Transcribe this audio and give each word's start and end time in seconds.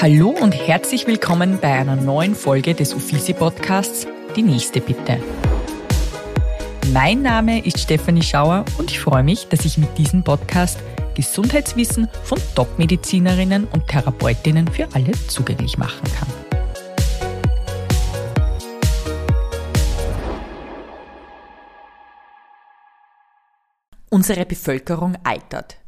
Hallo 0.00 0.30
und 0.30 0.52
herzlich 0.52 1.06
willkommen 1.06 1.58
bei 1.60 1.72
einer 1.72 1.96
neuen 1.96 2.34
Folge 2.34 2.74
des 2.74 2.92
Uffizi 2.94 3.32
Podcasts 3.32 4.06
Die 4.34 4.42
nächste 4.42 4.80
bitte. 4.80 5.18
Mein 6.92 7.22
Name 7.22 7.64
ist 7.64 7.78
Stefanie 7.78 8.22
Schauer 8.22 8.64
und 8.76 8.90
ich 8.90 8.98
freue 8.98 9.22
mich, 9.22 9.46
dass 9.48 9.64
ich 9.64 9.78
mit 9.78 9.96
diesem 9.96 10.24
Podcast 10.24 10.80
Gesundheitswissen 11.14 12.08
von 12.24 12.38
Top-Medizinerinnen 12.54 13.68
und 13.72 13.86
Therapeutinnen 13.86 14.68
für 14.68 14.88
alle 14.94 15.12
zugänglich 15.28 15.78
machen 15.78 16.02
kann. 16.18 16.28
Unsere 24.10 24.44
Bevölkerung 24.44 25.16
altert. 25.22 25.83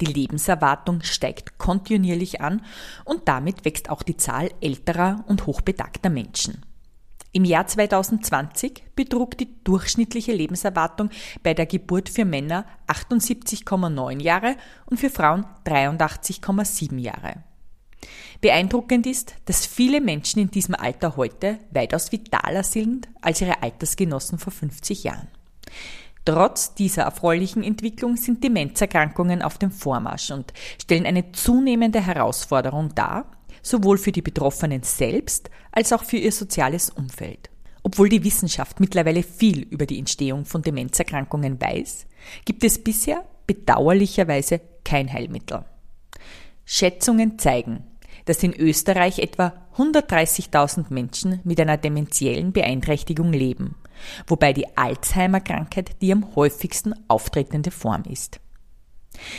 Die 0.00 0.06
Lebenserwartung 0.06 1.02
steigt 1.02 1.58
kontinuierlich 1.58 2.40
an 2.40 2.62
und 3.04 3.28
damit 3.28 3.64
wächst 3.64 3.90
auch 3.90 4.02
die 4.02 4.16
Zahl 4.16 4.50
älterer 4.60 5.24
und 5.26 5.46
hochbetagter 5.46 6.10
Menschen. 6.10 6.64
Im 7.32 7.44
Jahr 7.44 7.66
2020 7.66 8.82
betrug 8.96 9.38
die 9.38 9.62
durchschnittliche 9.62 10.32
Lebenserwartung 10.32 11.10
bei 11.44 11.54
der 11.54 11.66
Geburt 11.66 12.08
für 12.08 12.24
Männer 12.24 12.66
78,9 12.88 14.20
Jahre 14.20 14.56
und 14.86 14.98
für 14.98 15.10
Frauen 15.10 15.46
83,7 15.64 16.98
Jahre. 16.98 17.44
Beeindruckend 18.40 19.06
ist, 19.06 19.34
dass 19.44 19.66
viele 19.66 20.00
Menschen 20.00 20.40
in 20.40 20.50
diesem 20.50 20.74
Alter 20.74 21.16
heute 21.16 21.58
weitaus 21.70 22.10
vitaler 22.10 22.64
sind 22.64 23.08
als 23.20 23.42
ihre 23.42 23.62
Altersgenossen 23.62 24.38
vor 24.38 24.52
50 24.52 25.04
Jahren. 25.04 25.28
Trotz 26.30 26.74
dieser 26.74 27.02
erfreulichen 27.02 27.64
Entwicklung 27.64 28.16
sind 28.16 28.44
Demenzerkrankungen 28.44 29.42
auf 29.42 29.58
dem 29.58 29.72
Vormarsch 29.72 30.30
und 30.30 30.52
stellen 30.80 31.04
eine 31.04 31.32
zunehmende 31.32 32.00
Herausforderung 32.00 32.94
dar, 32.94 33.32
sowohl 33.62 33.98
für 33.98 34.12
die 34.12 34.22
Betroffenen 34.22 34.84
selbst 34.84 35.50
als 35.72 35.92
auch 35.92 36.04
für 36.04 36.18
ihr 36.18 36.30
soziales 36.30 36.88
Umfeld. 36.88 37.50
Obwohl 37.82 38.08
die 38.08 38.22
Wissenschaft 38.22 38.78
mittlerweile 38.78 39.24
viel 39.24 39.62
über 39.62 39.86
die 39.86 39.98
Entstehung 39.98 40.44
von 40.44 40.62
Demenzerkrankungen 40.62 41.60
weiß, 41.60 42.06
gibt 42.44 42.62
es 42.62 42.78
bisher 42.78 43.24
bedauerlicherweise 43.48 44.60
kein 44.84 45.12
Heilmittel. 45.12 45.64
Schätzungen 46.64 47.40
zeigen, 47.40 47.82
dass 48.24 48.42
in 48.42 48.54
Österreich 48.54 49.18
etwa 49.18 49.54
130.000 49.76 50.86
Menschen 50.90 51.40
mit 51.44 51.60
einer 51.60 51.76
demenziellen 51.76 52.52
Beeinträchtigung 52.52 53.32
leben 53.32 53.76
wobei 54.26 54.52
die 54.52 54.76
Alzheimer-Krankheit 54.76 56.00
die 56.00 56.12
am 56.12 56.34
häufigsten 56.34 56.94
auftretende 57.08 57.70
Form 57.70 58.04
ist. 58.04 58.40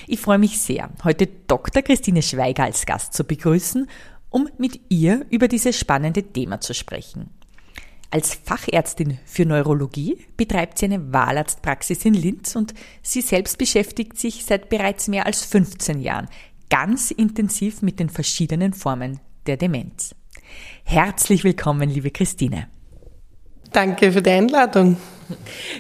Ich 0.08 0.20
freue 0.20 0.38
mich 0.38 0.60
sehr, 0.60 0.90
heute 1.04 1.28
Dr. 1.48 1.82
Christine 1.82 2.22
Schweiger 2.22 2.64
als 2.64 2.86
Gast 2.86 3.14
zu 3.14 3.24
begrüßen, 3.24 3.90
um 4.30 4.50
mit 4.58 4.80
ihr 4.90 5.26
über 5.30 5.48
dieses 5.48 5.78
spannende 5.78 6.24
Thema 6.24 6.62
zu 6.62 6.74
sprechen. 6.74 7.30
Als 8.14 8.36
Fachärztin 8.36 9.20
für 9.26 9.46
Neurologie 9.46 10.18
betreibt 10.36 10.78
sie 10.78 10.86
eine 10.86 11.14
Wahlarztpraxis 11.14 12.04
in 12.04 12.14
Linz 12.14 12.58
und 12.58 12.74
sie 13.02 13.22
selbst 13.22 13.58
beschäftigt 13.58 14.20
sich 14.20 14.44
seit 14.44 14.68
bereits 14.68 15.08
mehr 15.08 15.26
als 15.26 15.46
15 15.46 16.02
Jahren 16.02 16.28
ganz 16.72 17.12
intensiv 17.12 17.84
mit 17.84 18.00
den 18.00 18.10
verschiedenen 18.10 18.74
Formen 18.74 19.20
der 19.46 19.58
Demenz. 19.58 20.16
Herzlich 20.84 21.44
willkommen, 21.44 21.90
liebe 21.90 22.10
Christine. 22.10 22.68
Danke 23.72 24.12
für 24.12 24.22
die 24.22 24.32
Einladung. 24.32 24.98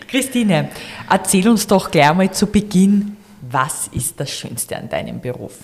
Christine, 0.07 0.69
erzähl 1.09 1.47
uns 1.49 1.65
doch 1.65 1.89
gleich 1.89 2.13
mal 2.13 2.31
zu 2.31 2.45
Beginn, 2.45 3.17
was 3.49 3.87
ist 3.87 4.19
das 4.19 4.29
Schönste 4.31 4.77
an 4.77 4.89
deinem 4.89 5.19
Beruf? 5.19 5.59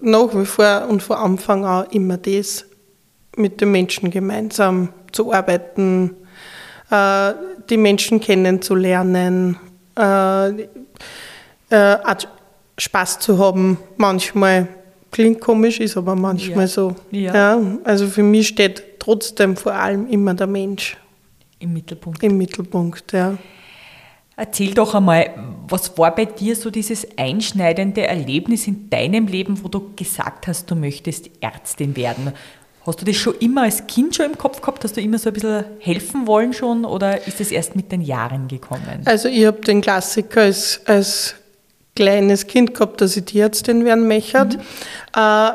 Nach 0.00 0.34
wie 0.34 0.44
vor 0.44 0.86
und 0.88 1.02
von 1.02 1.16
Anfang 1.16 1.64
an 1.64 1.86
immer 1.90 2.16
das, 2.16 2.66
mit 3.36 3.60
den 3.60 3.70
Menschen 3.70 4.10
gemeinsam 4.10 4.90
zu 5.12 5.32
arbeiten, 5.32 6.16
äh, 6.90 7.32
die 7.68 7.76
Menschen 7.76 8.20
kennenzulernen, 8.20 9.58
äh, 9.98 10.48
äh, 10.50 10.66
Spaß 12.78 13.20
zu 13.20 13.38
haben. 13.38 13.78
Manchmal 13.96 14.68
klingt 15.10 15.40
komisch, 15.40 15.80
ist 15.80 15.96
aber 15.96 16.14
manchmal 16.14 16.64
ja. 16.64 16.68
so. 16.68 16.96
Ja. 17.10 17.34
ja. 17.34 17.62
Also 17.84 18.06
für 18.08 18.22
mich 18.22 18.48
steht 18.48 18.98
trotzdem 18.98 19.56
vor 19.56 19.74
allem 19.74 20.08
immer 20.08 20.34
der 20.34 20.46
Mensch. 20.46 20.96
Im 21.58 21.72
Mittelpunkt. 21.72 22.22
Im 22.22 22.36
Mittelpunkt, 22.36 23.12
ja. 23.12 23.38
Erzähl 24.36 24.74
doch 24.74 24.94
einmal, 24.96 25.30
was 25.68 25.96
war 25.96 26.12
bei 26.12 26.24
dir 26.24 26.56
so 26.56 26.70
dieses 26.70 27.06
einschneidende 27.16 28.06
Erlebnis 28.06 28.66
in 28.66 28.90
deinem 28.90 29.28
Leben, 29.28 29.62
wo 29.62 29.68
du 29.68 29.94
gesagt 29.94 30.48
hast, 30.48 30.68
du 30.70 30.74
möchtest 30.74 31.30
Ärztin 31.40 31.94
werden? 31.94 32.32
Hast 32.84 33.00
du 33.00 33.04
das 33.04 33.16
schon 33.16 33.34
immer 33.38 33.62
als 33.62 33.86
Kind 33.86 34.16
schon 34.16 34.26
im 34.26 34.36
Kopf 34.36 34.60
gehabt? 34.60 34.82
Hast 34.84 34.96
du 34.96 35.00
immer 35.00 35.18
so 35.18 35.30
ein 35.30 35.32
bisschen 35.32 35.64
helfen 35.78 36.26
wollen 36.26 36.52
schon 36.52 36.84
oder 36.84 37.26
ist 37.26 37.38
das 37.38 37.50
erst 37.50 37.76
mit 37.76 37.92
den 37.92 38.02
Jahren 38.02 38.48
gekommen? 38.48 39.02
Also 39.04 39.28
ich 39.28 39.46
habe 39.46 39.60
den 39.60 39.80
Klassiker 39.80 40.42
als, 40.42 40.80
als 40.84 41.36
kleines 41.94 42.46
Kind 42.46 42.74
gehabt, 42.74 43.00
dass 43.00 43.16
ich 43.16 43.24
Tierärztin 43.24 43.84
werden 43.84 44.08
möchte. 44.08 44.44
Mhm. 44.44 44.60
Äh, 45.14 45.50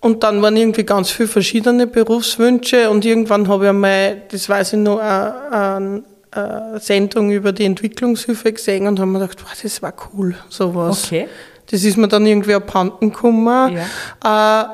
und 0.00 0.22
dann 0.22 0.40
waren 0.42 0.56
irgendwie 0.56 0.84
ganz 0.84 1.10
viele 1.10 1.28
verschiedene 1.28 1.86
Berufswünsche 1.86 2.88
und 2.88 3.04
irgendwann 3.04 3.48
habe 3.48 3.64
ich 3.64 3.70
einmal, 3.70 4.22
das 4.30 4.48
weiß 4.48 4.74
ich 4.74 4.78
noch, 4.78 5.00
eine, 5.00 6.04
eine 6.30 6.80
Sendung 6.80 7.32
über 7.32 7.52
die 7.52 7.64
Entwicklungshilfe 7.64 8.52
gesehen 8.52 8.86
und 8.86 9.00
habe 9.00 9.10
mir 9.10 9.18
gedacht, 9.18 9.42
wow, 9.42 9.52
das 9.60 9.82
war 9.82 9.92
cool, 10.12 10.36
sowas. 10.48 11.04
Okay. 11.04 11.28
Das 11.70 11.82
ist 11.82 11.96
mir 11.96 12.06
dann 12.06 12.24
irgendwie 12.26 12.54
abhanden 12.54 13.10
gekommen, 13.10 13.76
ja. 14.22 14.62
äh, 14.62 14.68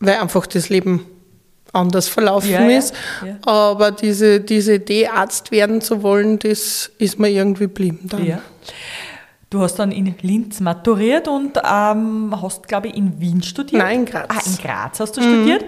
weil 0.00 0.16
einfach 0.16 0.46
das 0.46 0.68
Leben 0.68 1.06
anders 1.72 2.08
verlaufen 2.08 2.50
ja, 2.50 2.68
ist. 2.68 2.94
Ja. 3.24 3.38
Aber 3.50 3.90
diese, 3.90 4.40
diese 4.40 4.74
Idee, 4.74 5.08
Arzt 5.08 5.50
werden 5.50 5.80
zu 5.80 6.02
wollen, 6.02 6.38
das 6.38 6.90
ist 6.98 7.18
mir 7.18 7.28
irgendwie 7.28 7.64
geblieben 7.64 8.00
dann. 8.10 8.26
Ja. 9.52 9.58
Du 9.58 9.60
hast 9.60 9.74
dann 9.78 9.92
in 9.92 10.14
Linz 10.22 10.60
maturiert 10.60 11.28
und 11.28 11.58
ähm, 11.58 12.34
hast, 12.40 12.66
glaube 12.68 12.88
ich, 12.88 12.96
in 12.96 13.20
Wien 13.20 13.42
studiert. 13.42 13.82
Nein, 13.82 14.00
in 14.00 14.04
Graz. 14.06 14.26
Ah, 14.28 14.40
in 14.46 14.56
Graz 14.56 15.00
hast 15.00 15.16
du 15.16 15.20
mhm. 15.20 15.24
studiert. 15.24 15.64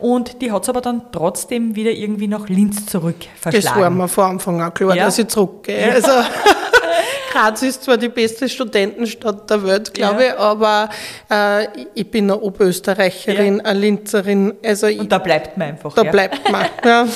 Und 0.00 0.40
die 0.40 0.50
hat 0.50 0.62
es 0.62 0.68
aber 0.68 0.80
dann 0.80 1.02
trotzdem 1.12 1.74
wieder 1.76 1.90
irgendwie 1.90 2.28
nach 2.28 2.48
Linz 2.48 2.86
zurück 2.86 3.16
verschlagen. 3.38 3.66
Das 3.66 3.76
war 3.76 3.90
mir 3.90 4.08
vor 4.08 4.24
Anfang 4.24 4.62
auch 4.62 4.72
klar, 4.72 4.96
ja. 4.96 5.04
dass 5.04 5.18
ich 5.18 5.28
zurückgehe. 5.28 5.88
Ja. 5.88 5.94
Also, 5.94 6.10
Graz 7.36 7.62
ist 7.62 7.84
zwar 7.84 7.98
die 7.98 8.08
beste 8.08 8.48
Studentenstadt 8.48 9.50
der 9.50 9.62
Welt, 9.62 9.92
glaube 9.92 10.24
ja. 10.24 10.32
ich, 10.32 10.38
aber 10.38 10.88
äh, 11.30 11.66
ich 11.94 12.10
bin 12.10 12.30
eine 12.30 12.40
Oberösterreicherin, 12.40 13.60
eine 13.60 13.78
Linzerin. 13.78 14.54
Also 14.64 14.86
und 14.86 15.12
da 15.12 15.18
bleibt 15.18 15.58
man 15.58 15.68
einfach. 15.68 15.92
Da 15.94 16.04
bleibt 16.04 16.50
man, 16.50 16.64
ja. 16.84 17.06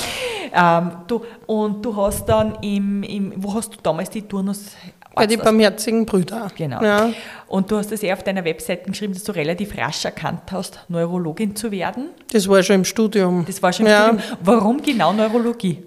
ähm, 0.77 0.91
du, 1.07 1.21
und 1.47 1.83
du 1.83 1.95
hast 1.95 2.25
dann 2.25 2.55
im, 2.61 3.01
im, 3.03 3.33
wo 3.37 3.53
hast 3.55 3.73
du 3.73 3.77
damals 3.81 4.11
die 4.11 4.21
Turnus 4.21 4.75
bei 5.15 5.27
den 5.27 5.39
barmherzigen 5.39 6.05
Brüdern. 6.05 6.51
Genau. 6.55 6.83
Ja. 6.83 7.11
Und 7.47 7.69
du 7.69 7.77
hast 7.77 7.91
es 7.91 8.01
ja 8.01 8.13
auf 8.13 8.23
deiner 8.23 8.45
Webseite 8.45 8.89
geschrieben, 8.89 9.13
dass 9.13 9.23
du 9.23 9.33
relativ 9.33 9.77
rasch 9.77 10.05
erkannt 10.05 10.43
hast, 10.51 10.79
Neurologin 10.87 11.55
zu 11.55 11.71
werden. 11.71 12.09
Das 12.31 12.47
war 12.47 12.63
schon 12.63 12.77
im 12.77 12.85
Studium. 12.85 13.43
Das 13.45 13.61
war 13.61 13.73
schon 13.73 13.85
im 13.85 13.91
ja. 13.91 14.07
Studium. 14.07 14.37
Warum 14.41 14.81
genau 14.81 15.13
Neurologie? 15.13 15.83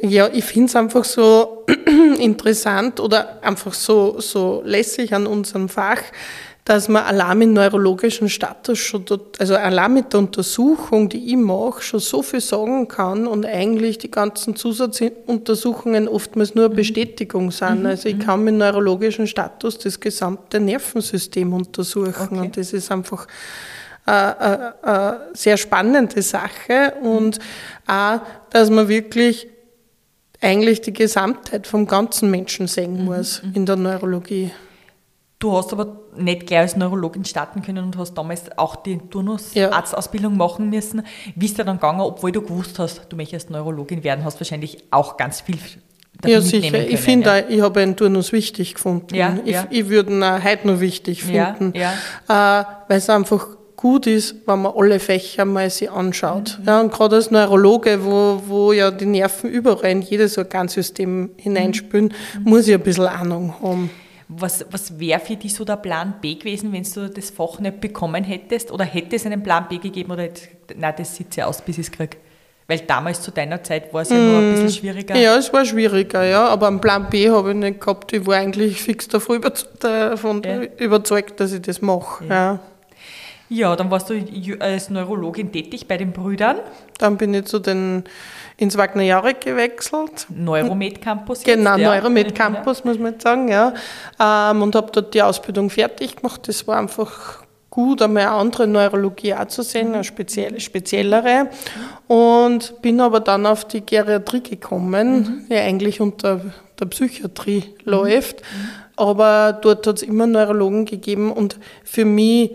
Ja, 0.00 0.28
ich 0.32 0.44
finde 0.44 0.66
es 0.66 0.76
einfach 0.76 1.04
so 1.04 1.66
interessant 2.18 3.00
oder 3.00 3.42
einfach 3.42 3.74
so, 3.74 4.20
so 4.20 4.62
lässig 4.64 5.12
an 5.12 5.26
unserem 5.26 5.68
Fach, 5.68 6.00
dass 6.68 6.86
man 6.86 7.02
allein 7.04 7.38
mit 7.38 7.48
neurologischen 7.48 8.28
Status 8.28 8.78
schon, 8.78 9.02
also 9.38 9.56
allein 9.56 9.94
mit 9.94 10.12
der 10.12 10.20
Untersuchung, 10.20 11.08
die 11.08 11.30
ich 11.30 11.36
mache, 11.36 11.80
schon 11.80 11.98
so 11.98 12.20
viel 12.20 12.42
sagen 12.42 12.88
kann 12.88 13.26
und 13.26 13.46
eigentlich 13.46 13.96
die 13.96 14.10
ganzen 14.10 14.54
Zusatzuntersuchungen 14.54 16.08
oftmals 16.08 16.54
nur 16.54 16.66
eine 16.66 16.74
mhm. 16.74 16.76
Bestätigung 16.76 17.52
sind. 17.52 17.80
Mhm. 17.80 17.86
Also 17.86 18.10
ich 18.10 18.16
mhm. 18.16 18.20
kann 18.20 18.44
mit 18.44 18.56
neurologischen 18.56 19.26
Status 19.26 19.78
das 19.78 19.98
gesamte 19.98 20.60
Nervensystem 20.60 21.54
untersuchen 21.54 22.14
okay. 22.32 22.38
und 22.38 22.56
das 22.58 22.74
ist 22.74 22.92
einfach 22.92 23.26
eine, 24.04 24.38
eine, 24.38 24.84
eine 24.84 25.20
sehr 25.32 25.56
spannende 25.56 26.20
Sache 26.20 26.92
und 27.00 27.38
auch, 27.86 28.20
dass 28.50 28.68
man 28.68 28.88
wirklich 28.88 29.48
eigentlich 30.42 30.82
die 30.82 30.92
Gesamtheit 30.92 31.66
vom 31.66 31.86
ganzen 31.86 32.30
Menschen 32.30 32.66
sehen 32.66 33.06
muss 33.06 33.40
in 33.54 33.64
der 33.64 33.76
Neurologie. 33.76 34.50
Du 35.38 35.56
hast 35.56 35.72
aber 35.72 36.00
nicht 36.16 36.46
gleich 36.46 36.60
als 36.60 36.76
Neurologin 36.76 37.24
starten 37.24 37.62
können 37.62 37.84
und 37.84 37.96
hast 37.96 38.14
damals 38.14 38.58
auch 38.58 38.74
die 38.74 38.98
Turnusarztausbildung 38.98 40.32
ja. 40.32 40.38
machen 40.38 40.68
müssen. 40.68 41.02
Wie 41.36 41.46
ist 41.46 41.56
dir 41.56 41.64
dann 41.64 41.76
gegangen, 41.76 42.00
obwohl 42.00 42.32
du 42.32 42.42
gewusst 42.42 42.80
hast, 42.80 43.06
du 43.08 43.14
möchtest 43.14 43.48
Neurologin 43.50 44.02
werden, 44.02 44.24
hast 44.24 44.40
wahrscheinlich 44.40 44.78
auch 44.90 45.16
ganz 45.16 45.40
viel 45.40 45.58
ja, 46.26 46.40
sicher. 46.40 46.72
Können, 46.72 46.90
ich 46.90 46.98
finde, 46.98 47.28
ja. 47.28 47.48
ich 47.48 47.60
habe 47.60 47.80
einen 47.80 47.94
Turnus 47.94 48.32
wichtig 48.32 48.74
gefunden. 48.74 49.14
Ja, 49.14 49.36
ich, 49.44 49.52
ja. 49.52 49.66
ich 49.70 49.88
würde 49.88 50.12
ihn 50.12 50.24
auch 50.24 50.42
heute 50.42 50.66
noch 50.66 50.80
wichtig 50.80 51.22
finden, 51.22 51.72
ja, 51.74 51.92
ja. 52.28 52.60
Äh, 52.60 52.64
weil 52.88 52.98
es 52.98 53.08
einfach 53.08 53.46
gut 53.76 54.08
ist, 54.08 54.34
wenn 54.46 54.62
man 54.62 54.72
alle 54.76 54.98
Fächer 54.98 55.44
mal 55.44 55.70
sich 55.70 55.88
anschaut. 55.88 56.58
Mhm. 56.58 56.66
Ja, 56.66 56.80
und 56.80 56.92
gerade 56.92 57.14
als 57.14 57.30
Neurologe, 57.30 58.04
wo, 58.04 58.42
wo 58.44 58.72
ja 58.72 58.90
die 58.90 59.06
Nerven 59.06 59.48
überall 59.50 59.92
in 59.92 60.02
jedes 60.02 60.36
Organsystem 60.36 61.30
hineinspülen, 61.36 62.12
mhm. 62.38 62.50
muss 62.50 62.66
ich 62.66 62.74
ein 62.74 62.80
bisschen 62.80 63.06
Ahnung 63.06 63.54
haben. 63.62 63.90
Was, 64.28 64.64
was 64.70 64.98
wäre 64.98 65.20
für 65.20 65.36
dich 65.36 65.54
so 65.54 65.64
der 65.64 65.76
Plan 65.76 66.14
B 66.20 66.34
gewesen, 66.34 66.72
wenn 66.72 66.82
du 66.82 67.08
das 67.08 67.30
Fach 67.30 67.58
nicht 67.60 67.80
bekommen 67.80 68.24
hättest? 68.24 68.70
Oder 68.70 68.84
hätte 68.84 69.16
es 69.16 69.24
einen 69.24 69.42
Plan 69.42 69.66
B 69.68 69.78
gegeben 69.78 70.12
oder 70.12 70.24
hätte, 70.24 70.42
nein, 70.76 70.94
das 70.98 71.16
sieht 71.16 71.34
ja 71.36 71.46
aus, 71.46 71.62
bis 71.62 71.78
ich 71.78 71.86
es 71.86 71.92
kriege? 71.92 72.18
Weil 72.66 72.80
damals 72.80 73.22
zu 73.22 73.30
deiner 73.30 73.64
Zeit 73.64 73.94
war 73.94 74.02
es 74.02 74.10
ja 74.10 74.16
mm. 74.16 74.32
noch 74.32 74.38
ein 74.40 74.52
bisschen 74.52 74.70
schwieriger. 74.70 75.16
Ja, 75.16 75.38
es 75.38 75.50
war 75.50 75.64
schwieriger, 75.64 76.22
ja. 76.24 76.46
Aber 76.46 76.66
einen 76.66 76.82
Plan 76.82 77.08
B 77.08 77.30
habe 77.30 77.50
ich 77.50 77.56
nicht 77.56 77.80
gehabt. 77.80 78.12
Ich 78.12 78.26
war 78.26 78.36
eigentlich 78.36 78.82
fix 78.82 79.08
davon 79.08 79.40
überzeugt, 80.76 81.40
dass 81.40 81.52
ich 81.52 81.62
das 81.62 81.80
mache. 81.80 82.26
Ja. 82.26 82.34
ja. 82.34 82.60
Ja, 83.48 83.76
dann 83.76 83.90
warst 83.90 84.10
du 84.10 84.14
als 84.60 84.90
Neurologin 84.90 85.52
tätig 85.52 85.88
bei 85.88 85.96
den 85.96 86.12
Brüdern. 86.12 86.58
Dann 86.98 87.16
bin 87.16 87.32
ich 87.32 87.46
zu 87.46 87.58
den 87.58 88.04
ins 88.58 88.76
Wagner 88.76 89.04
Jarek 89.04 89.40
gewechselt. 89.40 90.26
Neuromed 90.28 91.00
Campus. 91.00 91.44
Genau, 91.44 91.76
ja. 91.76 91.94
Neuromed 91.94 92.34
Campus, 92.34 92.84
muss 92.84 92.98
man 92.98 93.12
jetzt 93.12 93.22
sagen, 93.22 93.48
ja. 93.48 93.72
Ähm, 94.20 94.62
und 94.62 94.74
habe 94.74 94.90
dort 94.92 95.14
die 95.14 95.22
Ausbildung 95.22 95.70
fertig 95.70 96.16
gemacht. 96.16 96.46
Das 96.46 96.66
war 96.66 96.78
einfach 96.78 97.44
gut, 97.70 98.02
einmal 98.02 98.24
eine 98.24 98.32
andere 98.32 98.66
Neurologie 98.66 99.34
auch 99.34 99.46
zu 99.46 99.62
sehen, 99.62 99.94
eine 99.94 100.04
spezielle, 100.04 100.60
speziellere. 100.60 101.48
Und 102.08 102.82
bin 102.82 103.00
aber 103.00 103.20
dann 103.20 103.46
auf 103.46 103.64
die 103.64 103.86
Geriatrie 103.86 104.42
gekommen, 104.42 105.20
mhm. 105.20 105.46
die 105.48 105.54
eigentlich 105.54 106.00
unter 106.00 106.40
der 106.78 106.86
Psychiatrie 106.86 107.62
mhm. 107.64 107.90
läuft. 107.90 108.42
Aber 108.96 109.52
dort 109.52 109.86
hat 109.86 109.98
es 109.98 110.02
immer 110.02 110.26
Neurologen 110.26 110.84
gegeben 110.84 111.30
und 111.30 111.58
für 111.84 112.04
mich 112.04 112.50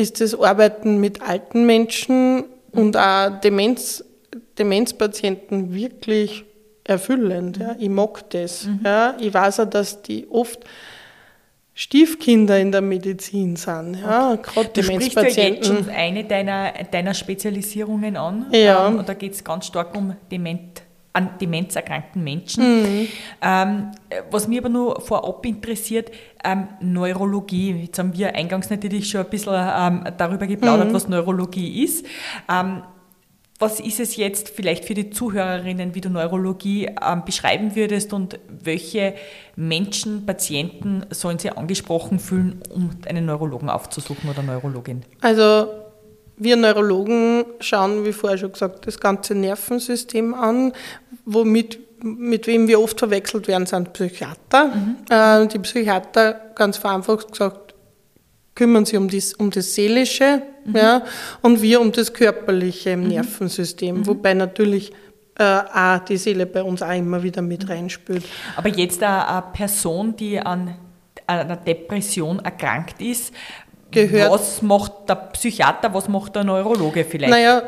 ist 0.00 0.20
das 0.20 0.38
Arbeiten 0.38 0.98
mit 0.98 1.22
alten 1.22 1.66
Menschen 1.66 2.44
und 2.72 2.96
auch 2.96 3.40
Demenz, 3.40 4.04
Demenzpatienten 4.58 5.74
wirklich 5.74 6.44
erfüllend. 6.84 7.58
Ja. 7.58 7.76
Ich 7.78 7.88
mag 7.88 8.28
das. 8.30 8.66
Mhm. 8.66 8.80
Ja. 8.84 9.16
Ich 9.20 9.32
weiß 9.32 9.60
auch, 9.60 9.70
dass 9.70 10.02
die 10.02 10.26
oft 10.28 10.64
Stiefkinder 11.74 12.58
in 12.58 12.72
der 12.72 12.82
Medizin 12.82 13.56
sind. 13.56 13.98
Ja, 14.02 14.32
okay. 14.32 14.50
gerade 14.52 14.68
du 14.68 14.82
Demenzpatienten. 14.82 15.42
ja 15.42 15.48
jetzt 15.54 15.66
schon 15.66 15.88
eine 15.88 16.24
deiner, 16.24 16.72
deiner 16.90 17.14
Spezialisierungen 17.14 18.16
an. 18.16 18.46
Ja. 18.52 18.88
Ähm, 18.88 18.98
und 18.98 19.08
da 19.08 19.14
geht 19.14 19.32
es 19.32 19.42
ganz 19.42 19.66
stark 19.66 19.96
um 19.96 20.14
Dement, 20.30 20.82
an 21.12 21.30
demenzerkrankten 21.40 22.22
Menschen. 22.22 22.82
Mhm. 22.82 23.08
Ähm, 23.42 23.90
was 24.30 24.46
mich 24.46 24.58
aber 24.58 24.68
nur 24.68 25.00
vorab 25.00 25.44
interessiert, 25.44 26.10
ähm, 26.44 26.68
Neurologie. 26.80 27.72
Jetzt 27.72 27.98
haben 27.98 28.16
wir 28.16 28.34
eingangs 28.34 28.70
natürlich 28.70 29.08
schon 29.08 29.22
ein 29.22 29.30
bisschen 29.30 29.54
ähm, 29.54 30.04
darüber 30.16 30.46
geplaudert, 30.46 30.88
mhm. 30.88 30.94
was 30.94 31.08
Neurologie 31.08 31.84
ist. 31.84 32.06
Ähm, 32.50 32.82
was 33.60 33.78
ist 33.78 34.00
es 34.00 34.16
jetzt 34.16 34.48
vielleicht 34.48 34.86
für 34.86 34.94
die 34.94 35.10
Zuhörerinnen, 35.10 35.94
wie 35.94 36.00
du 36.00 36.08
Neurologie 36.08 36.86
ähm, 36.86 37.24
beschreiben 37.26 37.76
würdest 37.76 38.14
und 38.14 38.38
welche 38.48 39.14
Menschen, 39.54 40.24
Patienten 40.24 41.04
sollen 41.10 41.38
sich 41.38 41.56
angesprochen 41.58 42.18
fühlen, 42.18 42.62
um 42.70 42.90
einen 43.06 43.26
Neurologen 43.26 43.68
aufzusuchen 43.68 44.30
oder 44.30 44.42
Neurologin? 44.42 45.02
Also 45.20 45.66
wir 46.40 46.56
Neurologen 46.56 47.44
schauen, 47.60 48.04
wie 48.04 48.12
vorher 48.12 48.38
schon 48.38 48.52
gesagt, 48.52 48.86
das 48.86 48.98
ganze 48.98 49.34
Nervensystem 49.34 50.34
an, 50.34 50.72
womit 51.24 51.78
mit 52.02 52.46
wem 52.46 52.66
wir 52.66 52.80
oft 52.80 52.98
verwechselt 52.98 53.46
werden, 53.46 53.66
sind 53.66 53.92
Psychiater. 53.92 54.66
Mhm. 54.74 54.96
Äh, 55.10 55.46
die 55.48 55.58
Psychiater, 55.58 56.32
ganz 56.54 56.78
vereinfacht 56.78 57.30
gesagt, 57.30 57.74
kümmern 58.54 58.86
sich 58.86 58.98
um 58.98 59.08
das, 59.08 59.34
um 59.34 59.50
das 59.50 59.74
Seelische 59.74 60.42
mhm. 60.64 60.76
ja, 60.76 61.02
und 61.42 61.62
wir 61.62 61.80
um 61.80 61.92
das 61.92 62.12
Körperliche 62.12 62.90
im 62.90 63.02
mhm. 63.02 63.08
Nervensystem, 63.08 63.98
mhm. 63.98 64.06
wobei 64.06 64.34
natürlich 64.34 64.92
äh, 65.38 65.44
auch 65.44 65.98
die 66.00 66.16
Seele 66.16 66.46
bei 66.46 66.62
uns 66.62 66.82
auch 66.82 66.96
immer 66.96 67.22
wieder 67.22 67.42
mit 67.42 67.64
mhm. 67.64 67.70
reinspült. 67.70 68.24
Aber 68.56 68.68
jetzt 68.68 69.02
eine, 69.02 69.28
eine 69.28 69.44
Person, 69.52 70.16
die 70.16 70.38
an 70.40 70.74
einer 71.26 71.56
Depression 71.56 72.40
erkrankt 72.40 73.00
ist, 73.00 73.32
Gehört, 73.90 74.30
was 74.30 74.62
macht 74.62 75.08
der 75.08 75.16
Psychiater, 75.16 75.92
was 75.92 76.08
macht 76.08 76.36
der 76.36 76.44
Neurologe 76.44 77.04
vielleicht? 77.04 77.30
Naja, 77.30 77.62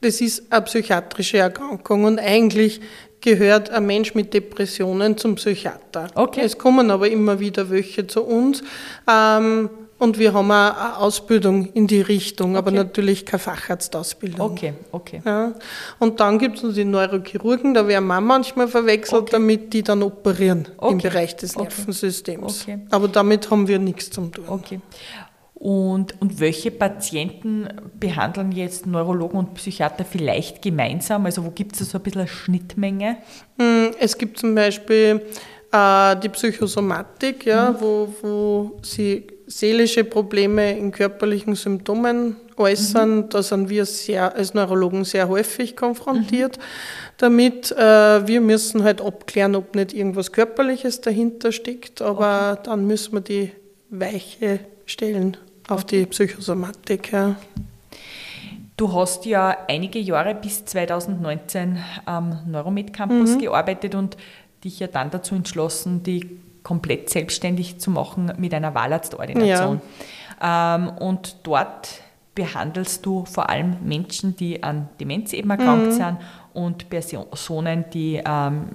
das 0.00 0.20
ist 0.20 0.50
eine 0.50 0.62
psychiatrische 0.62 1.38
Erkrankung 1.38 2.04
und 2.04 2.18
eigentlich 2.18 2.80
gehört 3.20 3.70
ein 3.70 3.86
Mensch 3.86 4.14
mit 4.14 4.32
Depressionen 4.32 5.16
zum 5.16 5.34
Psychiater. 5.34 6.08
Okay. 6.14 6.40
Es 6.42 6.58
kommen 6.58 6.90
aber 6.90 7.08
immer 7.08 7.38
wieder 7.38 7.70
welche 7.70 8.06
zu 8.06 8.22
uns. 8.22 8.62
Ähm, 9.08 9.68
und 10.00 10.18
wir 10.18 10.32
haben 10.32 10.50
auch 10.50 10.54
eine 10.54 10.96
Ausbildung 10.96 11.66
in 11.74 11.86
die 11.86 12.00
Richtung, 12.00 12.56
aber 12.56 12.68
okay. 12.68 12.78
natürlich 12.78 13.26
keine 13.26 13.38
Facharztausbildung. 13.38 14.40
Okay, 14.40 14.74
okay. 14.92 15.22
Ja. 15.24 15.52
Und 15.98 16.20
dann 16.20 16.38
gibt 16.38 16.56
es 16.56 16.62
noch 16.62 16.72
die 16.72 16.84
Neurochirurgen, 16.84 17.74
da 17.74 17.86
werden 17.86 18.06
wir 18.06 18.20
manchmal 18.20 18.66
verwechselt, 18.66 19.22
okay. 19.22 19.32
damit 19.32 19.72
die 19.72 19.82
dann 19.82 20.02
operieren 20.02 20.68
okay. 20.78 20.92
im 20.92 20.98
Bereich 20.98 21.36
des 21.36 21.56
Nervensystems. 21.56 22.62
Okay. 22.62 22.78
Aber 22.90 23.08
damit 23.08 23.50
haben 23.50 23.68
wir 23.68 23.78
nichts 23.78 24.10
zu 24.10 24.22
tun. 24.22 24.44
Okay. 24.48 24.80
Und, 25.54 26.18
und 26.22 26.40
welche 26.40 26.70
Patienten 26.70 27.68
behandeln 27.98 28.52
jetzt 28.52 28.86
Neurologen 28.86 29.38
und 29.38 29.52
Psychiater 29.54 30.06
vielleicht 30.06 30.62
gemeinsam? 30.62 31.26
Also 31.26 31.44
wo 31.44 31.50
gibt 31.50 31.78
es 31.78 31.90
so 31.90 31.98
ein 31.98 32.02
bisschen 32.02 32.22
eine 32.22 32.28
Schnittmenge? 32.28 33.18
Hm, 33.58 33.90
es 34.00 34.16
gibt 34.16 34.38
zum 34.38 34.54
Beispiel 34.54 35.20
äh, 35.70 36.16
die 36.16 36.30
Psychosomatik, 36.30 37.44
ja, 37.44 37.72
mhm. 37.72 37.76
wo, 37.80 38.14
wo 38.22 38.78
sie 38.82 39.26
seelische 39.50 40.04
Probleme 40.04 40.78
in 40.78 40.92
körperlichen 40.92 41.56
Symptomen 41.56 42.36
äußern. 42.56 43.16
Mhm. 43.16 43.28
Da 43.30 43.42
sind 43.42 43.68
wir 43.68 43.84
sehr, 43.84 44.34
als 44.34 44.54
Neurologen 44.54 45.04
sehr 45.04 45.28
häufig 45.28 45.76
konfrontiert 45.76 46.56
mhm. 46.56 46.62
damit. 47.18 47.72
Äh, 47.72 48.26
wir 48.26 48.40
müssen 48.40 48.84
halt 48.84 49.00
abklären, 49.00 49.56
ob 49.56 49.74
nicht 49.74 49.92
irgendwas 49.92 50.32
Körperliches 50.32 51.00
dahinter 51.00 51.50
steckt, 51.50 52.00
aber 52.00 52.52
okay. 52.52 52.60
dann 52.64 52.86
müssen 52.86 53.12
wir 53.14 53.20
die 53.20 53.50
Weiche 53.90 54.60
stellen 54.86 55.36
auf 55.68 55.84
die 55.84 56.06
Psychosomatik. 56.06 57.12
Ja. 57.12 57.34
Du 58.76 58.92
hast 58.94 59.26
ja 59.26 59.56
einige 59.68 59.98
Jahre 59.98 60.34
bis 60.34 60.64
2019 60.64 61.78
am 62.06 62.38
Neuromed 62.46 62.92
Campus 62.92 63.34
mhm. 63.34 63.40
gearbeitet 63.40 63.94
und 63.94 64.16
dich 64.64 64.78
ja 64.78 64.86
dann 64.86 65.10
dazu 65.10 65.34
entschlossen, 65.34 66.02
die 66.02 66.38
komplett 66.70 67.10
selbstständig 67.10 67.80
zu 67.80 67.90
machen 67.90 68.32
mit 68.38 68.54
einer 68.54 68.76
Wahlarztordination. 68.76 69.80
Ja. 70.40 70.76
Ähm, 70.76 70.88
und 70.88 71.38
dort 71.42 72.00
behandelst 72.36 73.04
du 73.04 73.24
vor 73.24 73.50
allem 73.50 73.78
Menschen, 73.82 74.36
die 74.36 74.62
an 74.62 74.88
Demenz 75.00 75.32
eben 75.32 75.50
erkrankt 75.50 75.86
mhm. 75.86 75.90
sind 75.90 76.16
und 76.54 76.88
Personen, 76.88 77.86
die 77.92 78.22
ähm, 78.24 78.68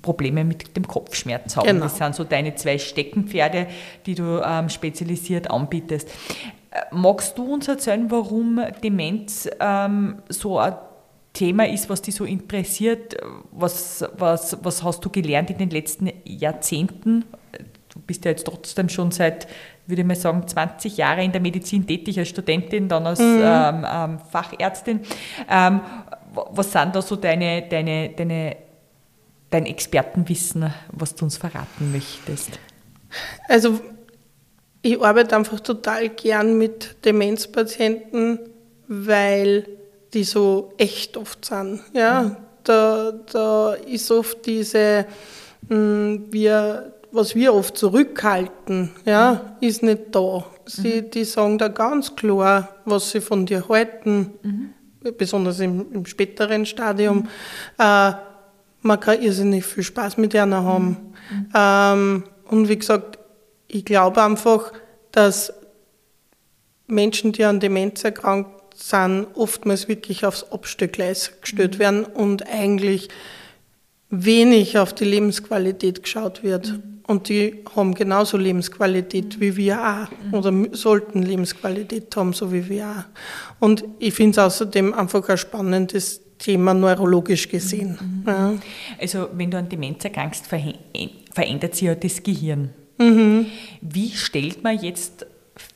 Probleme 0.00 0.44
mit 0.44 0.74
dem 0.78 0.88
Kopfschmerz 0.88 1.58
haben. 1.58 1.66
Genau. 1.66 1.84
Das 1.84 1.98
sind 1.98 2.14
so 2.14 2.24
deine 2.24 2.54
zwei 2.54 2.78
Steckenpferde, 2.78 3.66
die 4.06 4.14
du 4.14 4.40
ähm, 4.42 4.70
spezialisiert 4.70 5.50
anbietest. 5.50 6.08
Äh, 6.70 6.84
magst 6.90 7.36
du 7.36 7.52
uns 7.52 7.68
erzählen, 7.68 8.10
warum 8.10 8.62
Demenz 8.82 9.46
ähm, 9.60 10.22
so 10.30 10.58
ein 10.58 10.72
Thema 11.36 11.68
ist, 11.68 11.90
was 11.90 12.00
dich 12.00 12.14
so 12.14 12.24
interessiert? 12.24 13.16
Was, 13.52 14.02
was, 14.16 14.56
was 14.62 14.82
hast 14.82 15.04
du 15.04 15.10
gelernt 15.10 15.50
in 15.50 15.58
den 15.58 15.70
letzten 15.70 16.10
Jahrzehnten? 16.24 17.26
Du 17.90 18.00
bist 18.00 18.24
ja 18.24 18.30
jetzt 18.30 18.46
trotzdem 18.46 18.88
schon 18.88 19.10
seit, 19.10 19.46
würde 19.86 20.00
ich 20.00 20.08
mal 20.08 20.16
sagen, 20.16 20.48
20 20.48 20.96
Jahre 20.96 21.22
in 21.22 21.32
der 21.32 21.42
Medizin 21.42 21.86
tätig, 21.86 22.18
als 22.18 22.28
Studentin, 22.28 22.88
dann 22.88 23.06
als 23.06 23.20
mhm. 23.20 23.42
ähm, 23.44 23.86
ähm, 23.86 24.18
Fachärztin. 24.30 25.00
Ähm, 25.48 25.80
was 26.32 26.72
sind 26.72 26.94
da 26.94 27.02
so 27.02 27.16
deine, 27.16 27.68
deine, 27.68 28.10
deine 28.10 28.56
dein 29.50 29.66
Expertenwissen, 29.66 30.72
was 30.92 31.14
du 31.14 31.24
uns 31.24 31.36
verraten 31.36 31.92
möchtest? 31.92 32.58
Also 33.48 33.80
ich 34.82 35.00
arbeite 35.00 35.36
einfach 35.36 35.60
total 35.60 36.08
gern 36.08 36.58
mit 36.58 37.04
Demenzpatienten, 37.04 38.40
weil 38.88 39.66
die 40.14 40.24
so 40.24 40.72
echt 40.78 41.16
oft 41.16 41.44
sind. 41.44 41.80
Ja, 41.92 42.22
mhm. 42.22 42.36
da, 42.64 43.12
da 43.32 43.74
ist 43.74 44.10
oft 44.10 44.46
diese, 44.46 45.06
hm, 45.68 46.26
wir, 46.30 46.92
was 47.12 47.34
wir 47.34 47.54
oft 47.54 47.76
zurückhalten, 47.76 48.90
ja, 49.04 49.56
ist 49.60 49.82
nicht 49.82 50.14
da. 50.14 50.44
Sie, 50.66 51.02
mhm. 51.02 51.10
Die 51.10 51.24
sagen 51.24 51.58
da 51.58 51.68
ganz 51.68 52.14
klar, 52.16 52.68
was 52.84 53.10
sie 53.10 53.20
von 53.20 53.46
dir 53.46 53.68
halten, 53.68 54.32
mhm. 54.42 54.70
besonders 55.16 55.60
im, 55.60 55.92
im 55.92 56.06
späteren 56.06 56.66
Stadium. 56.66 57.18
Mhm. 57.18 57.28
Äh, 57.78 58.12
man 58.82 59.00
kann 59.00 59.20
irrsinnig 59.20 59.64
viel 59.64 59.82
Spaß 59.82 60.16
mit 60.16 60.34
ihnen 60.34 60.54
haben. 60.54 61.14
Mhm. 61.30 61.48
Ähm, 61.54 62.24
und 62.48 62.68
wie 62.68 62.78
gesagt, 62.78 63.18
ich 63.68 63.84
glaube 63.84 64.22
einfach, 64.22 64.72
dass 65.10 65.52
Menschen, 66.86 67.32
die 67.32 67.44
an 67.44 67.60
Demenz 67.60 68.04
erkrankt 68.04 68.55
sind, 68.76 69.26
oftmals 69.34 69.88
wirklich 69.88 70.24
aufs 70.24 70.44
Abstellgleis 70.52 71.32
gestellt 71.40 71.74
mhm. 71.74 71.78
werden 71.78 72.04
und 72.04 72.46
eigentlich 72.46 73.08
wenig 74.10 74.78
auf 74.78 74.94
die 74.94 75.04
Lebensqualität 75.04 76.02
geschaut 76.02 76.42
wird. 76.42 76.72
Mhm. 76.72 76.82
Und 77.06 77.28
die 77.28 77.62
haben 77.74 77.94
genauso 77.94 78.36
Lebensqualität 78.36 79.38
wie 79.38 79.56
wir 79.56 79.80
auch 79.80 80.10
mhm. 80.10 80.34
oder 80.34 80.76
sollten 80.76 81.22
Lebensqualität 81.22 82.14
haben, 82.16 82.32
so 82.32 82.52
wie 82.52 82.68
wir 82.68 82.86
auch. 82.86 83.64
Und 83.64 83.84
ich 84.00 84.14
finde 84.14 84.32
es 84.32 84.38
außerdem 84.38 84.92
einfach 84.92 85.28
ein 85.28 85.38
spannendes 85.38 86.20
Thema 86.38 86.74
neurologisch 86.74 87.48
gesehen. 87.48 87.98
Mhm. 88.00 88.24
Ja. 88.26 88.54
Also 89.00 89.28
wenn 89.34 89.50
du 89.50 89.58
an 89.58 89.68
Demenz 89.68 90.04
erkrankst, 90.04 90.46
verändert 90.46 91.74
sich 91.74 91.86
ja 91.86 91.94
das 91.94 92.22
Gehirn. 92.22 92.70
Mhm. 92.98 93.46
Wie 93.80 94.10
stellt 94.10 94.62
man 94.64 94.78
jetzt 94.78 95.26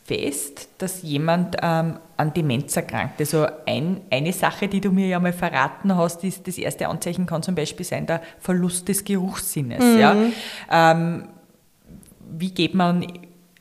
fest, 0.05 0.69
dass 0.79 1.03
jemand 1.03 1.57
ähm, 1.63 1.99
an 2.17 2.33
Demenz 2.35 2.77
erkrankt? 2.77 3.21
Also 3.21 3.47
ein, 3.67 4.03
eine 4.11 4.33
Sache, 4.33 4.69
die 4.69 4.81
du 4.81 4.91
mir 4.91 5.07
ja 5.07 5.19
mal 5.21 5.33
verraten 5.33 5.97
hast, 5.97 6.25
ist, 6.25 6.47
das 6.47 6.59
erste 6.59 6.89
Anzeichen 6.89 7.27
kann 7.27 7.43
zum 7.43 7.55
Beispiel 7.55 7.87
sein 7.87 8.07
der 8.07 8.23
Verlust 8.39 8.89
des 8.89 9.05
Geruchssinnes. 9.05 9.83
Mhm. 9.83 9.99
Ja? 9.99 10.17
Ähm, 10.71 11.29
wie 12.33 12.51
geht 12.51 12.75
man 12.75 13.07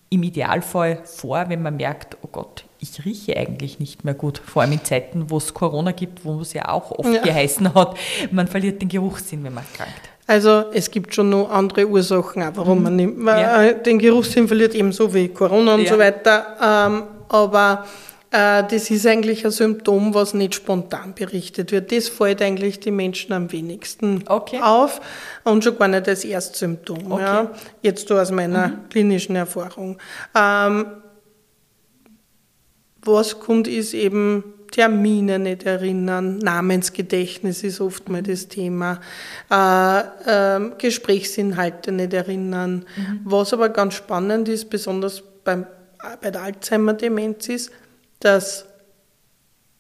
im 0.10 0.24
Idealfall 0.24 1.02
vor, 1.06 1.50
wenn 1.50 1.62
man 1.62 1.78
merkt, 1.78 2.18
oh 2.22 2.30
Gott, 2.32 2.66
ich 2.80 3.06
rieche 3.06 3.38
eigentlich 3.38 3.80
nicht 3.80 4.06
mehr 4.06 4.14
gut, 4.14 4.40
vor 4.40 4.62
allem 4.62 4.72
in 4.74 4.84
Zeiten, 4.84 5.30
wo 5.30 5.38
es 5.38 5.54
Corona 5.54 5.92
gibt, 5.92 6.26
wo 6.26 6.42
es 6.42 6.54
ja 6.54 6.70
auch 6.70 6.92
oft 6.92 7.14
ja. 7.14 7.22
geheißen 7.22 7.74
hat, 7.74 7.98
man 8.32 8.48
verliert 8.48 8.82
den 8.82 8.90
Geruchssinn, 8.90 9.44
wenn 9.44 9.54
man 9.54 9.66
krankt. 9.74 10.10
Also 10.30 10.66
es 10.74 10.92
gibt 10.92 11.16
schon 11.16 11.32
noch 11.32 11.50
andere 11.50 11.88
Ursachen, 11.88 12.44
auch, 12.44 12.52
warum 12.54 12.78
mhm. 12.78 12.84
man, 12.84 12.96
nicht, 12.98 13.14
ja. 13.26 13.64
Äh, 13.64 13.82
den 13.82 13.98
Geruchssinn 13.98 14.48
verliert, 14.48 14.76
ebenso 14.76 15.12
wie 15.12 15.30
Corona 15.30 15.74
und 15.74 15.82
ja. 15.82 15.92
so 15.92 15.98
weiter. 15.98 16.56
Ähm, 16.62 17.04
aber 17.30 17.88
äh, 18.30 18.64
das 18.70 18.92
ist 18.92 19.08
eigentlich 19.08 19.44
ein 19.44 19.50
Symptom, 19.50 20.14
was 20.14 20.36
nicht 20.36 20.54
spontan 20.54 21.16
berichtet 21.16 21.72
wird. 21.72 21.92
Das 21.92 22.10
fällt 22.10 22.44
eigentlich 22.44 22.80
die 22.80 22.92
Menschen 22.92 23.34
am 23.34 23.52
wenigsten 23.52 24.24
okay. 24.28 24.60
auf 24.62 25.02
und 25.46 25.64
schon 25.64 25.80
gar 25.80 25.88
nicht 25.88 26.08
als 26.08 26.24
Erstsymptom. 26.24 27.12
Okay. 27.12 27.24
Ja. 27.24 27.52
Jetzt 27.82 28.08
so 28.08 28.16
aus 28.16 28.30
meiner 28.30 28.68
mhm. 28.68 28.90
klinischen 28.90 29.36
Erfahrung. 29.36 29.98
Ähm, 30.36 30.86
was 33.02 33.40
kommt, 33.40 33.68
ist 33.68 33.96
eben 33.96 34.44
Termine 34.72 35.40
nicht 35.40 35.64
erinnern, 35.64 36.38
Namensgedächtnis 36.38 37.64
ist 37.64 37.82
oft 37.82 38.10
mal 38.10 38.24
das 38.24 38.48
Thema, 38.48 39.00
äh, 39.52 40.00
äh, 40.00 40.72
Gesprächsinhalte 40.78 41.92
nicht 41.92 42.14
erinnern. 42.14 42.86
Mhm. 42.96 43.20
Was 43.24 43.54
aber 43.54 43.70
ganz 43.70 43.96
spannend 43.96 44.48
ist, 44.48 44.70
besonders 44.70 45.24
beim, 45.44 45.66
bei 46.22 46.32
der 46.32 46.44
Alzheimer-Demenz 46.44 47.50
ist, 47.50 47.72
dass 48.20 48.66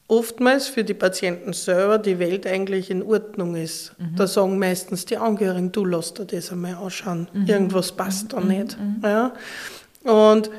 oftmals 0.09 0.67
für 0.67 0.83
die 0.83 0.95
Patienten 0.95 1.53
selber 1.53 1.99
die 1.99 2.19
Welt 2.19 2.47
eigentlich 2.47 2.89
in 2.89 3.03
Ordnung 3.03 3.55
ist. 3.55 3.93
Mhm. 3.99 4.15
Da 4.15 4.27
sagen 4.27 4.57
meistens 4.57 5.05
die 5.05 5.17
Angehörigen, 5.17 5.71
du 5.71 5.85
lass 5.85 6.13
dir 6.15 6.25
das 6.25 6.51
einmal 6.51 6.75
anschauen, 6.75 7.27
mhm. 7.31 7.45
irgendwas 7.45 7.91
passt 7.91 8.33
da 8.33 8.39
mhm. 8.39 8.47
nicht. 8.47 8.77
Mhm. 8.77 9.01
Ja. 9.03 9.33
Und 10.03 10.47
äh, 10.47 10.51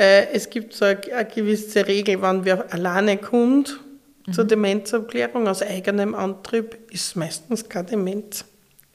es 0.00 0.48
gibt 0.48 0.72
so 0.72 0.86
eine, 0.86 1.00
eine, 1.14 1.24
gewisse 1.26 1.86
Regel, 1.86 2.22
wenn 2.22 2.44
wer 2.44 2.72
alleine 2.72 3.18
kommt 3.18 3.78
mhm. 4.26 4.32
zur 4.32 4.44
Demenzabklärung 4.44 5.46
aus 5.46 5.62
eigenem 5.62 6.14
Antrieb, 6.14 6.78
ist 6.90 7.16
meistens 7.16 7.68
keine 7.68 7.88
Demenz. 7.88 8.44